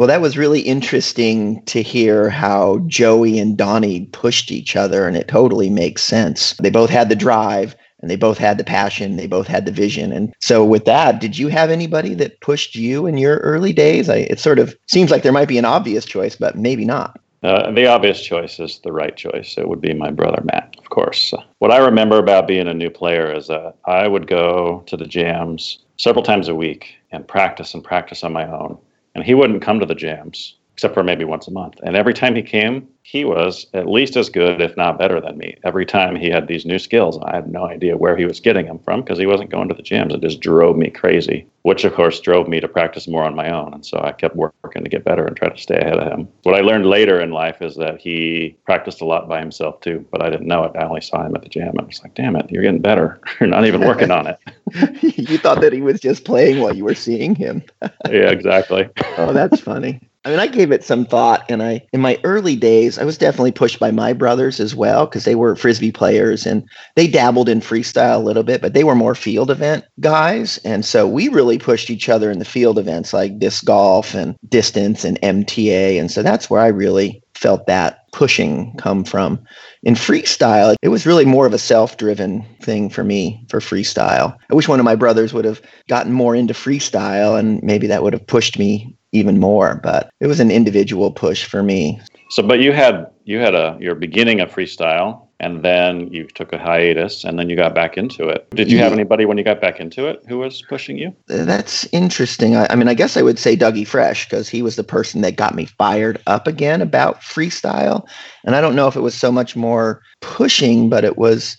Well, 0.00 0.06
that 0.06 0.22
was 0.22 0.38
really 0.38 0.62
interesting 0.62 1.62
to 1.66 1.82
hear 1.82 2.30
how 2.30 2.78
Joey 2.86 3.38
and 3.38 3.54
Donnie 3.54 4.06
pushed 4.12 4.50
each 4.50 4.74
other, 4.74 5.06
and 5.06 5.14
it 5.14 5.28
totally 5.28 5.68
makes 5.68 6.02
sense. 6.02 6.54
They 6.54 6.70
both 6.70 6.88
had 6.88 7.10
the 7.10 7.14
drive 7.14 7.76
and 8.00 8.10
they 8.10 8.16
both 8.16 8.38
had 8.38 8.56
the 8.56 8.64
passion, 8.64 9.18
they 9.18 9.26
both 9.26 9.46
had 9.46 9.66
the 9.66 9.72
vision. 9.72 10.10
And 10.10 10.34
so, 10.40 10.64
with 10.64 10.86
that, 10.86 11.20
did 11.20 11.36
you 11.36 11.48
have 11.48 11.68
anybody 11.68 12.14
that 12.14 12.40
pushed 12.40 12.74
you 12.74 13.04
in 13.04 13.18
your 13.18 13.40
early 13.40 13.74
days? 13.74 14.08
I, 14.08 14.20
it 14.30 14.40
sort 14.40 14.58
of 14.58 14.74
seems 14.86 15.10
like 15.10 15.22
there 15.22 15.32
might 15.32 15.48
be 15.48 15.58
an 15.58 15.66
obvious 15.66 16.06
choice, 16.06 16.34
but 16.34 16.56
maybe 16.56 16.86
not. 16.86 17.20
Uh, 17.42 17.70
the 17.70 17.86
obvious 17.86 18.22
choice 18.22 18.58
is 18.58 18.80
the 18.82 18.92
right 18.92 19.16
choice. 19.18 19.58
It 19.58 19.68
would 19.68 19.82
be 19.82 19.92
my 19.92 20.10
brother 20.10 20.42
Matt, 20.44 20.76
of 20.78 20.88
course. 20.88 21.34
What 21.58 21.72
I 21.72 21.76
remember 21.76 22.16
about 22.16 22.48
being 22.48 22.68
a 22.68 22.72
new 22.72 22.88
player 22.88 23.30
is 23.30 23.48
that 23.48 23.74
I 23.84 24.08
would 24.08 24.26
go 24.26 24.82
to 24.86 24.96
the 24.96 25.06
jams 25.06 25.80
several 25.98 26.24
times 26.24 26.48
a 26.48 26.54
week 26.54 26.94
and 27.12 27.28
practice 27.28 27.74
and 27.74 27.84
practice 27.84 28.24
on 28.24 28.32
my 28.32 28.50
own 28.50 28.78
and 29.14 29.24
he 29.24 29.34
wouldn't 29.34 29.62
come 29.62 29.80
to 29.80 29.86
the 29.86 29.94
jams 29.94 30.56
except 30.74 30.94
for 30.94 31.02
maybe 31.02 31.24
once 31.24 31.46
a 31.46 31.50
month. 31.50 31.74
And 31.82 31.94
every 31.94 32.14
time 32.14 32.34
he 32.34 32.42
came, 32.42 32.88
he 33.10 33.24
was 33.24 33.66
at 33.74 33.88
least 33.88 34.16
as 34.16 34.30
good, 34.30 34.60
if 34.60 34.76
not 34.76 34.96
better 34.96 35.20
than 35.20 35.36
me. 35.36 35.56
Every 35.64 35.84
time 35.84 36.14
he 36.14 36.30
had 36.30 36.46
these 36.46 36.64
new 36.64 36.78
skills, 36.78 37.18
I 37.24 37.34
had 37.34 37.50
no 37.50 37.64
idea 37.64 37.96
where 37.96 38.16
he 38.16 38.24
was 38.24 38.38
getting 38.38 38.66
them 38.66 38.78
from 38.78 39.00
because 39.00 39.18
he 39.18 39.26
wasn't 39.26 39.50
going 39.50 39.68
to 39.68 39.74
the 39.74 39.82
jams. 39.82 40.14
It 40.14 40.20
just 40.20 40.38
drove 40.38 40.76
me 40.76 40.90
crazy, 40.90 41.44
which 41.62 41.82
of 41.82 41.92
course 41.92 42.20
drove 42.20 42.46
me 42.46 42.60
to 42.60 42.68
practice 42.68 43.08
more 43.08 43.24
on 43.24 43.34
my 43.34 43.50
own. 43.50 43.74
And 43.74 43.84
so 43.84 43.98
I 43.98 44.12
kept 44.12 44.36
working 44.36 44.84
to 44.84 44.88
get 44.88 45.04
better 45.04 45.26
and 45.26 45.36
try 45.36 45.48
to 45.48 45.60
stay 45.60 45.78
ahead 45.78 45.98
of 45.98 46.06
him. 46.06 46.28
What 46.44 46.54
I 46.54 46.60
learned 46.60 46.86
later 46.86 47.20
in 47.20 47.32
life 47.32 47.60
is 47.60 47.74
that 47.78 48.00
he 48.00 48.56
practiced 48.64 49.00
a 49.00 49.06
lot 49.06 49.28
by 49.28 49.40
himself 49.40 49.80
too, 49.80 50.06
but 50.12 50.22
I 50.22 50.30
didn't 50.30 50.46
know 50.46 50.62
it. 50.62 50.76
I 50.76 50.84
only 50.84 51.00
saw 51.00 51.26
him 51.26 51.34
at 51.34 51.42
the 51.42 51.48
jam. 51.48 51.74
I 51.80 51.82
was 51.82 52.00
like, 52.04 52.14
damn 52.14 52.36
it, 52.36 52.48
you're 52.48 52.62
getting 52.62 52.80
better. 52.80 53.20
you're 53.40 53.48
not 53.48 53.66
even 53.66 53.80
working 53.80 54.12
on 54.12 54.28
it. 54.28 54.38
you 55.02 55.36
thought 55.36 55.62
that 55.62 55.72
he 55.72 55.80
was 55.80 55.98
just 55.98 56.24
playing 56.24 56.60
while 56.60 56.76
you 56.76 56.84
were 56.84 56.94
seeing 56.94 57.34
him. 57.34 57.64
yeah, 58.08 58.30
exactly. 58.30 58.88
oh, 59.18 59.32
that's 59.32 59.60
funny. 59.60 60.00
I 60.24 60.30
mean, 60.30 60.38
I 60.38 60.48
gave 60.48 60.70
it 60.70 60.84
some 60.84 61.06
thought, 61.06 61.46
and 61.48 61.62
I, 61.62 61.80
in 61.94 62.02
my 62.02 62.18
early 62.24 62.54
days, 62.54 62.98
I 62.98 63.04
was 63.04 63.16
definitely 63.16 63.52
pushed 63.52 63.80
by 63.80 63.90
my 63.90 64.12
brothers 64.12 64.60
as 64.60 64.74
well 64.74 65.06
because 65.06 65.24
they 65.24 65.34
were 65.34 65.56
frisbee 65.56 65.92
players 65.92 66.44
and 66.44 66.68
they 66.94 67.06
dabbled 67.06 67.48
in 67.48 67.60
freestyle 67.60 68.16
a 68.16 68.24
little 68.24 68.42
bit, 68.42 68.60
but 68.60 68.74
they 68.74 68.84
were 68.84 68.94
more 68.94 69.14
field 69.14 69.50
event 69.50 69.86
guys, 69.98 70.58
and 70.58 70.84
so 70.84 71.08
we 71.08 71.28
really 71.28 71.58
pushed 71.58 71.88
each 71.88 72.10
other 72.10 72.30
in 72.30 72.38
the 72.38 72.44
field 72.44 72.78
events 72.78 73.14
like 73.14 73.38
disc 73.38 73.64
golf 73.64 74.14
and 74.14 74.36
distance 74.48 75.06
and 75.06 75.18
MTA, 75.22 75.98
and 75.98 76.10
so 76.10 76.22
that's 76.22 76.50
where 76.50 76.60
I 76.60 76.68
really 76.68 77.22
felt 77.34 77.66
that 77.66 78.00
pushing 78.12 78.74
come 78.76 79.02
from. 79.02 79.42
In 79.84 79.94
freestyle, 79.94 80.74
it 80.82 80.88
was 80.88 81.06
really 81.06 81.24
more 81.24 81.46
of 81.46 81.54
a 81.54 81.58
self-driven 81.58 82.44
thing 82.60 82.90
for 82.90 83.02
me 83.02 83.42
for 83.48 83.60
freestyle. 83.60 84.36
I 84.50 84.54
wish 84.54 84.68
one 84.68 84.80
of 84.80 84.84
my 84.84 84.96
brothers 84.96 85.32
would 85.32 85.46
have 85.46 85.62
gotten 85.88 86.12
more 86.12 86.34
into 86.34 86.52
freestyle, 86.52 87.38
and 87.38 87.62
maybe 87.62 87.86
that 87.86 88.02
would 88.02 88.12
have 88.12 88.26
pushed 88.26 88.58
me 88.58 88.94
even 89.12 89.38
more. 89.38 89.80
But 89.82 90.10
it 90.20 90.26
was 90.26 90.40
an 90.40 90.50
individual 90.50 91.10
push 91.10 91.44
for 91.44 91.62
me. 91.62 92.00
So, 92.30 92.42
but 92.42 92.60
you 92.60 92.72
had 92.72 93.10
you 93.24 93.38
had 93.38 93.54
a 93.54 93.76
your 93.80 93.94
beginning 93.94 94.40
of 94.40 94.50
freestyle, 94.50 95.26
and 95.40 95.64
then 95.64 96.12
you 96.12 96.26
took 96.26 96.52
a 96.52 96.58
hiatus, 96.58 97.24
and 97.24 97.38
then 97.38 97.50
you 97.50 97.56
got 97.56 97.74
back 97.74 97.96
into 97.96 98.28
it. 98.28 98.48
Did 98.50 98.70
you 98.70 98.78
have 98.78 98.92
anybody 98.92 99.24
when 99.24 99.38
you 99.38 99.44
got 99.44 99.60
back 99.60 99.80
into 99.80 100.06
it 100.06 100.22
who 100.28 100.38
was 100.38 100.62
pushing 100.68 100.96
you? 100.96 101.14
That's 101.26 101.86
interesting. 101.92 102.56
I, 102.56 102.68
I 102.70 102.76
mean, 102.76 102.88
I 102.88 102.94
guess 102.94 103.16
I 103.16 103.22
would 103.22 103.38
say 103.38 103.56
Dougie 103.56 103.86
Fresh 103.86 104.28
because 104.28 104.48
he 104.48 104.62
was 104.62 104.76
the 104.76 104.84
person 104.84 105.22
that 105.22 105.36
got 105.36 105.54
me 105.54 105.64
fired 105.64 106.22
up 106.26 106.46
again 106.46 106.82
about 106.82 107.20
freestyle. 107.20 108.06
And 108.44 108.54
I 108.54 108.60
don't 108.60 108.76
know 108.76 108.86
if 108.86 108.96
it 108.96 109.00
was 109.00 109.14
so 109.14 109.32
much 109.32 109.56
more 109.56 110.02
pushing, 110.20 110.88
but 110.88 111.04
it 111.04 111.18
was 111.18 111.56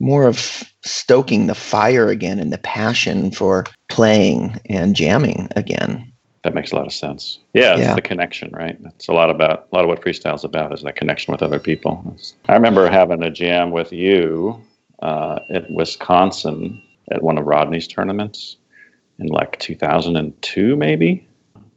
more 0.00 0.26
of 0.26 0.64
stoking 0.84 1.46
the 1.46 1.54
fire 1.54 2.08
again 2.08 2.38
and 2.38 2.52
the 2.52 2.58
passion 2.58 3.30
for 3.30 3.64
playing 3.88 4.60
and 4.68 4.96
jamming 4.96 5.48
again. 5.56 6.11
That 6.44 6.54
makes 6.54 6.72
a 6.72 6.76
lot 6.76 6.86
of 6.86 6.92
sense. 6.92 7.38
Yeah, 7.52 7.72
it's 7.72 7.80
yeah. 7.80 7.94
the 7.94 8.02
connection, 8.02 8.50
right? 8.52 8.76
It's 8.86 9.06
a 9.06 9.12
lot 9.12 9.30
about 9.30 9.68
a 9.70 9.74
lot 9.76 9.84
of 9.84 9.88
what 9.88 10.02
freestyle's 10.02 10.44
about 10.44 10.72
is 10.72 10.82
that 10.82 10.96
connection 10.96 11.30
with 11.30 11.42
other 11.42 11.60
people. 11.60 12.16
I 12.48 12.54
remember 12.54 12.90
having 12.90 13.22
a 13.22 13.30
jam 13.30 13.70
with 13.70 13.92
you 13.92 14.60
uh, 15.02 15.38
at 15.50 15.70
Wisconsin 15.70 16.82
at 17.12 17.22
one 17.22 17.38
of 17.38 17.46
Rodney's 17.46 17.86
tournaments 17.86 18.56
in 19.18 19.28
like 19.28 19.58
2002, 19.60 20.76
maybe. 20.76 21.28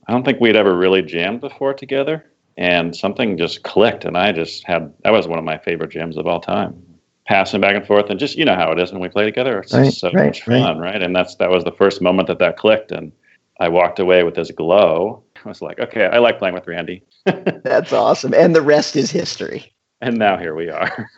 I 0.07 0.11
don't 0.11 0.23
think 0.23 0.39
we'd 0.39 0.55
ever 0.55 0.75
really 0.75 1.01
jammed 1.01 1.41
before 1.41 1.73
together, 1.73 2.25
and 2.57 2.95
something 2.95 3.37
just 3.37 3.63
clicked, 3.63 4.05
and 4.05 4.17
I 4.17 4.31
just 4.31 4.65
had 4.65 4.93
that 5.03 5.11
was 5.11 5.27
one 5.27 5.39
of 5.39 5.45
my 5.45 5.57
favorite 5.57 5.91
jams 5.91 6.17
of 6.17 6.27
all 6.27 6.39
time. 6.39 6.81
Passing 7.27 7.59
back 7.59 7.75
and 7.75 7.85
forth, 7.85 8.09
and 8.09 8.19
just 8.19 8.37
you 8.37 8.45
know 8.45 8.55
how 8.55 8.71
it 8.71 8.79
is 8.79 8.91
when 8.91 9.01
we 9.01 9.09
play 9.09 9.25
together. 9.25 9.59
It's 9.59 9.73
right, 9.73 9.91
so 9.91 10.11
right, 10.11 10.27
much 10.27 10.43
fun, 10.43 10.77
right. 10.77 10.93
right? 10.93 11.01
And 11.01 11.15
that's 11.15 11.35
that 11.35 11.49
was 11.49 11.63
the 11.63 11.71
first 11.71 12.01
moment 12.01 12.27
that 12.27 12.39
that 12.39 12.57
clicked, 12.57 12.91
and 12.91 13.11
I 13.59 13.69
walked 13.69 13.99
away 13.99 14.23
with 14.23 14.35
this 14.35 14.51
glow. 14.51 15.23
I 15.43 15.47
was 15.47 15.61
like, 15.61 15.79
okay, 15.79 16.05
I 16.05 16.19
like 16.19 16.39
playing 16.39 16.55
with 16.55 16.67
Randy. 16.67 17.03
That's 17.25 17.93
awesome. 17.93 18.33
And 18.33 18.55
the 18.55 18.61
rest 18.61 18.95
is 18.95 19.11
history. 19.11 19.71
And 20.01 20.17
now 20.17 20.37
here 20.37 20.55
we 20.55 20.69
are. 20.69 21.09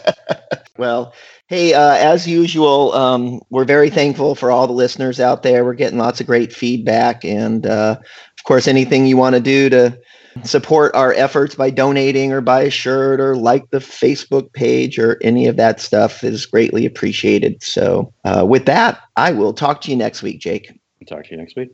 well, 0.78 1.14
hey, 1.46 1.74
uh, 1.74 1.94
as 1.94 2.26
usual, 2.26 2.92
um, 2.94 3.40
we're 3.50 3.64
very 3.64 3.90
thankful 3.90 4.34
for 4.34 4.50
all 4.50 4.66
the 4.66 4.72
listeners 4.72 5.20
out 5.20 5.42
there. 5.42 5.64
We're 5.64 5.74
getting 5.74 5.98
lots 5.98 6.20
of 6.20 6.26
great 6.26 6.52
feedback. 6.52 7.24
And 7.24 7.66
uh, 7.66 7.96
of 8.00 8.44
course, 8.44 8.66
anything 8.66 9.06
you 9.06 9.16
want 9.16 9.34
to 9.34 9.40
do 9.40 9.68
to 9.70 9.98
support 10.44 10.94
our 10.94 11.12
efforts 11.14 11.54
by 11.54 11.70
donating 11.70 12.32
or 12.32 12.40
buy 12.40 12.62
a 12.62 12.70
shirt 12.70 13.20
or 13.20 13.36
like 13.36 13.70
the 13.70 13.78
Facebook 13.78 14.52
page 14.52 14.98
or 14.98 15.18
any 15.22 15.46
of 15.46 15.56
that 15.56 15.80
stuff 15.80 16.22
is 16.22 16.46
greatly 16.46 16.86
appreciated. 16.86 17.62
So, 17.62 18.12
uh, 18.24 18.44
with 18.46 18.66
that, 18.66 19.00
I 19.16 19.32
will 19.32 19.52
talk 19.52 19.80
to 19.82 19.90
you 19.90 19.96
next 19.96 20.22
week, 20.22 20.40
Jake 20.40 20.77
talk 21.08 21.24
to 21.24 21.30
you 21.30 21.38
next 21.38 21.56
week. 21.56 21.70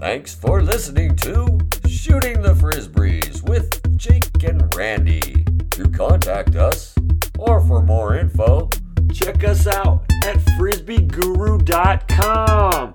Thanks 0.00 0.34
for 0.34 0.62
listening 0.62 1.14
to 1.16 1.58
Shooting 1.86 2.40
the 2.42 2.54
Frisbees 2.54 3.48
with 3.48 3.96
Jake 3.96 4.28
and 4.42 4.74
Randy. 4.74 5.44
To 5.70 5.88
contact 5.88 6.56
us 6.56 6.94
or 7.38 7.60
for 7.60 7.80
more 7.80 8.16
info, 8.16 8.68
check 9.12 9.44
us 9.44 9.66
out 9.66 10.04
at 10.24 10.36
frisbeeguru.com. 10.58 12.94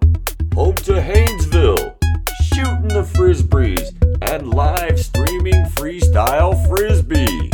Home 0.53 0.75
to 0.75 0.91
Haynesville, 0.93 1.95
shooting 2.53 2.87
the 2.89 3.03
frisbees, 3.03 3.93
and 4.29 4.53
live 4.53 4.99
streaming 4.99 5.63
freestyle 5.75 6.67
frisbee. 6.67 7.49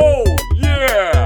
Oh, 0.00 0.36
yeah! 0.56 1.17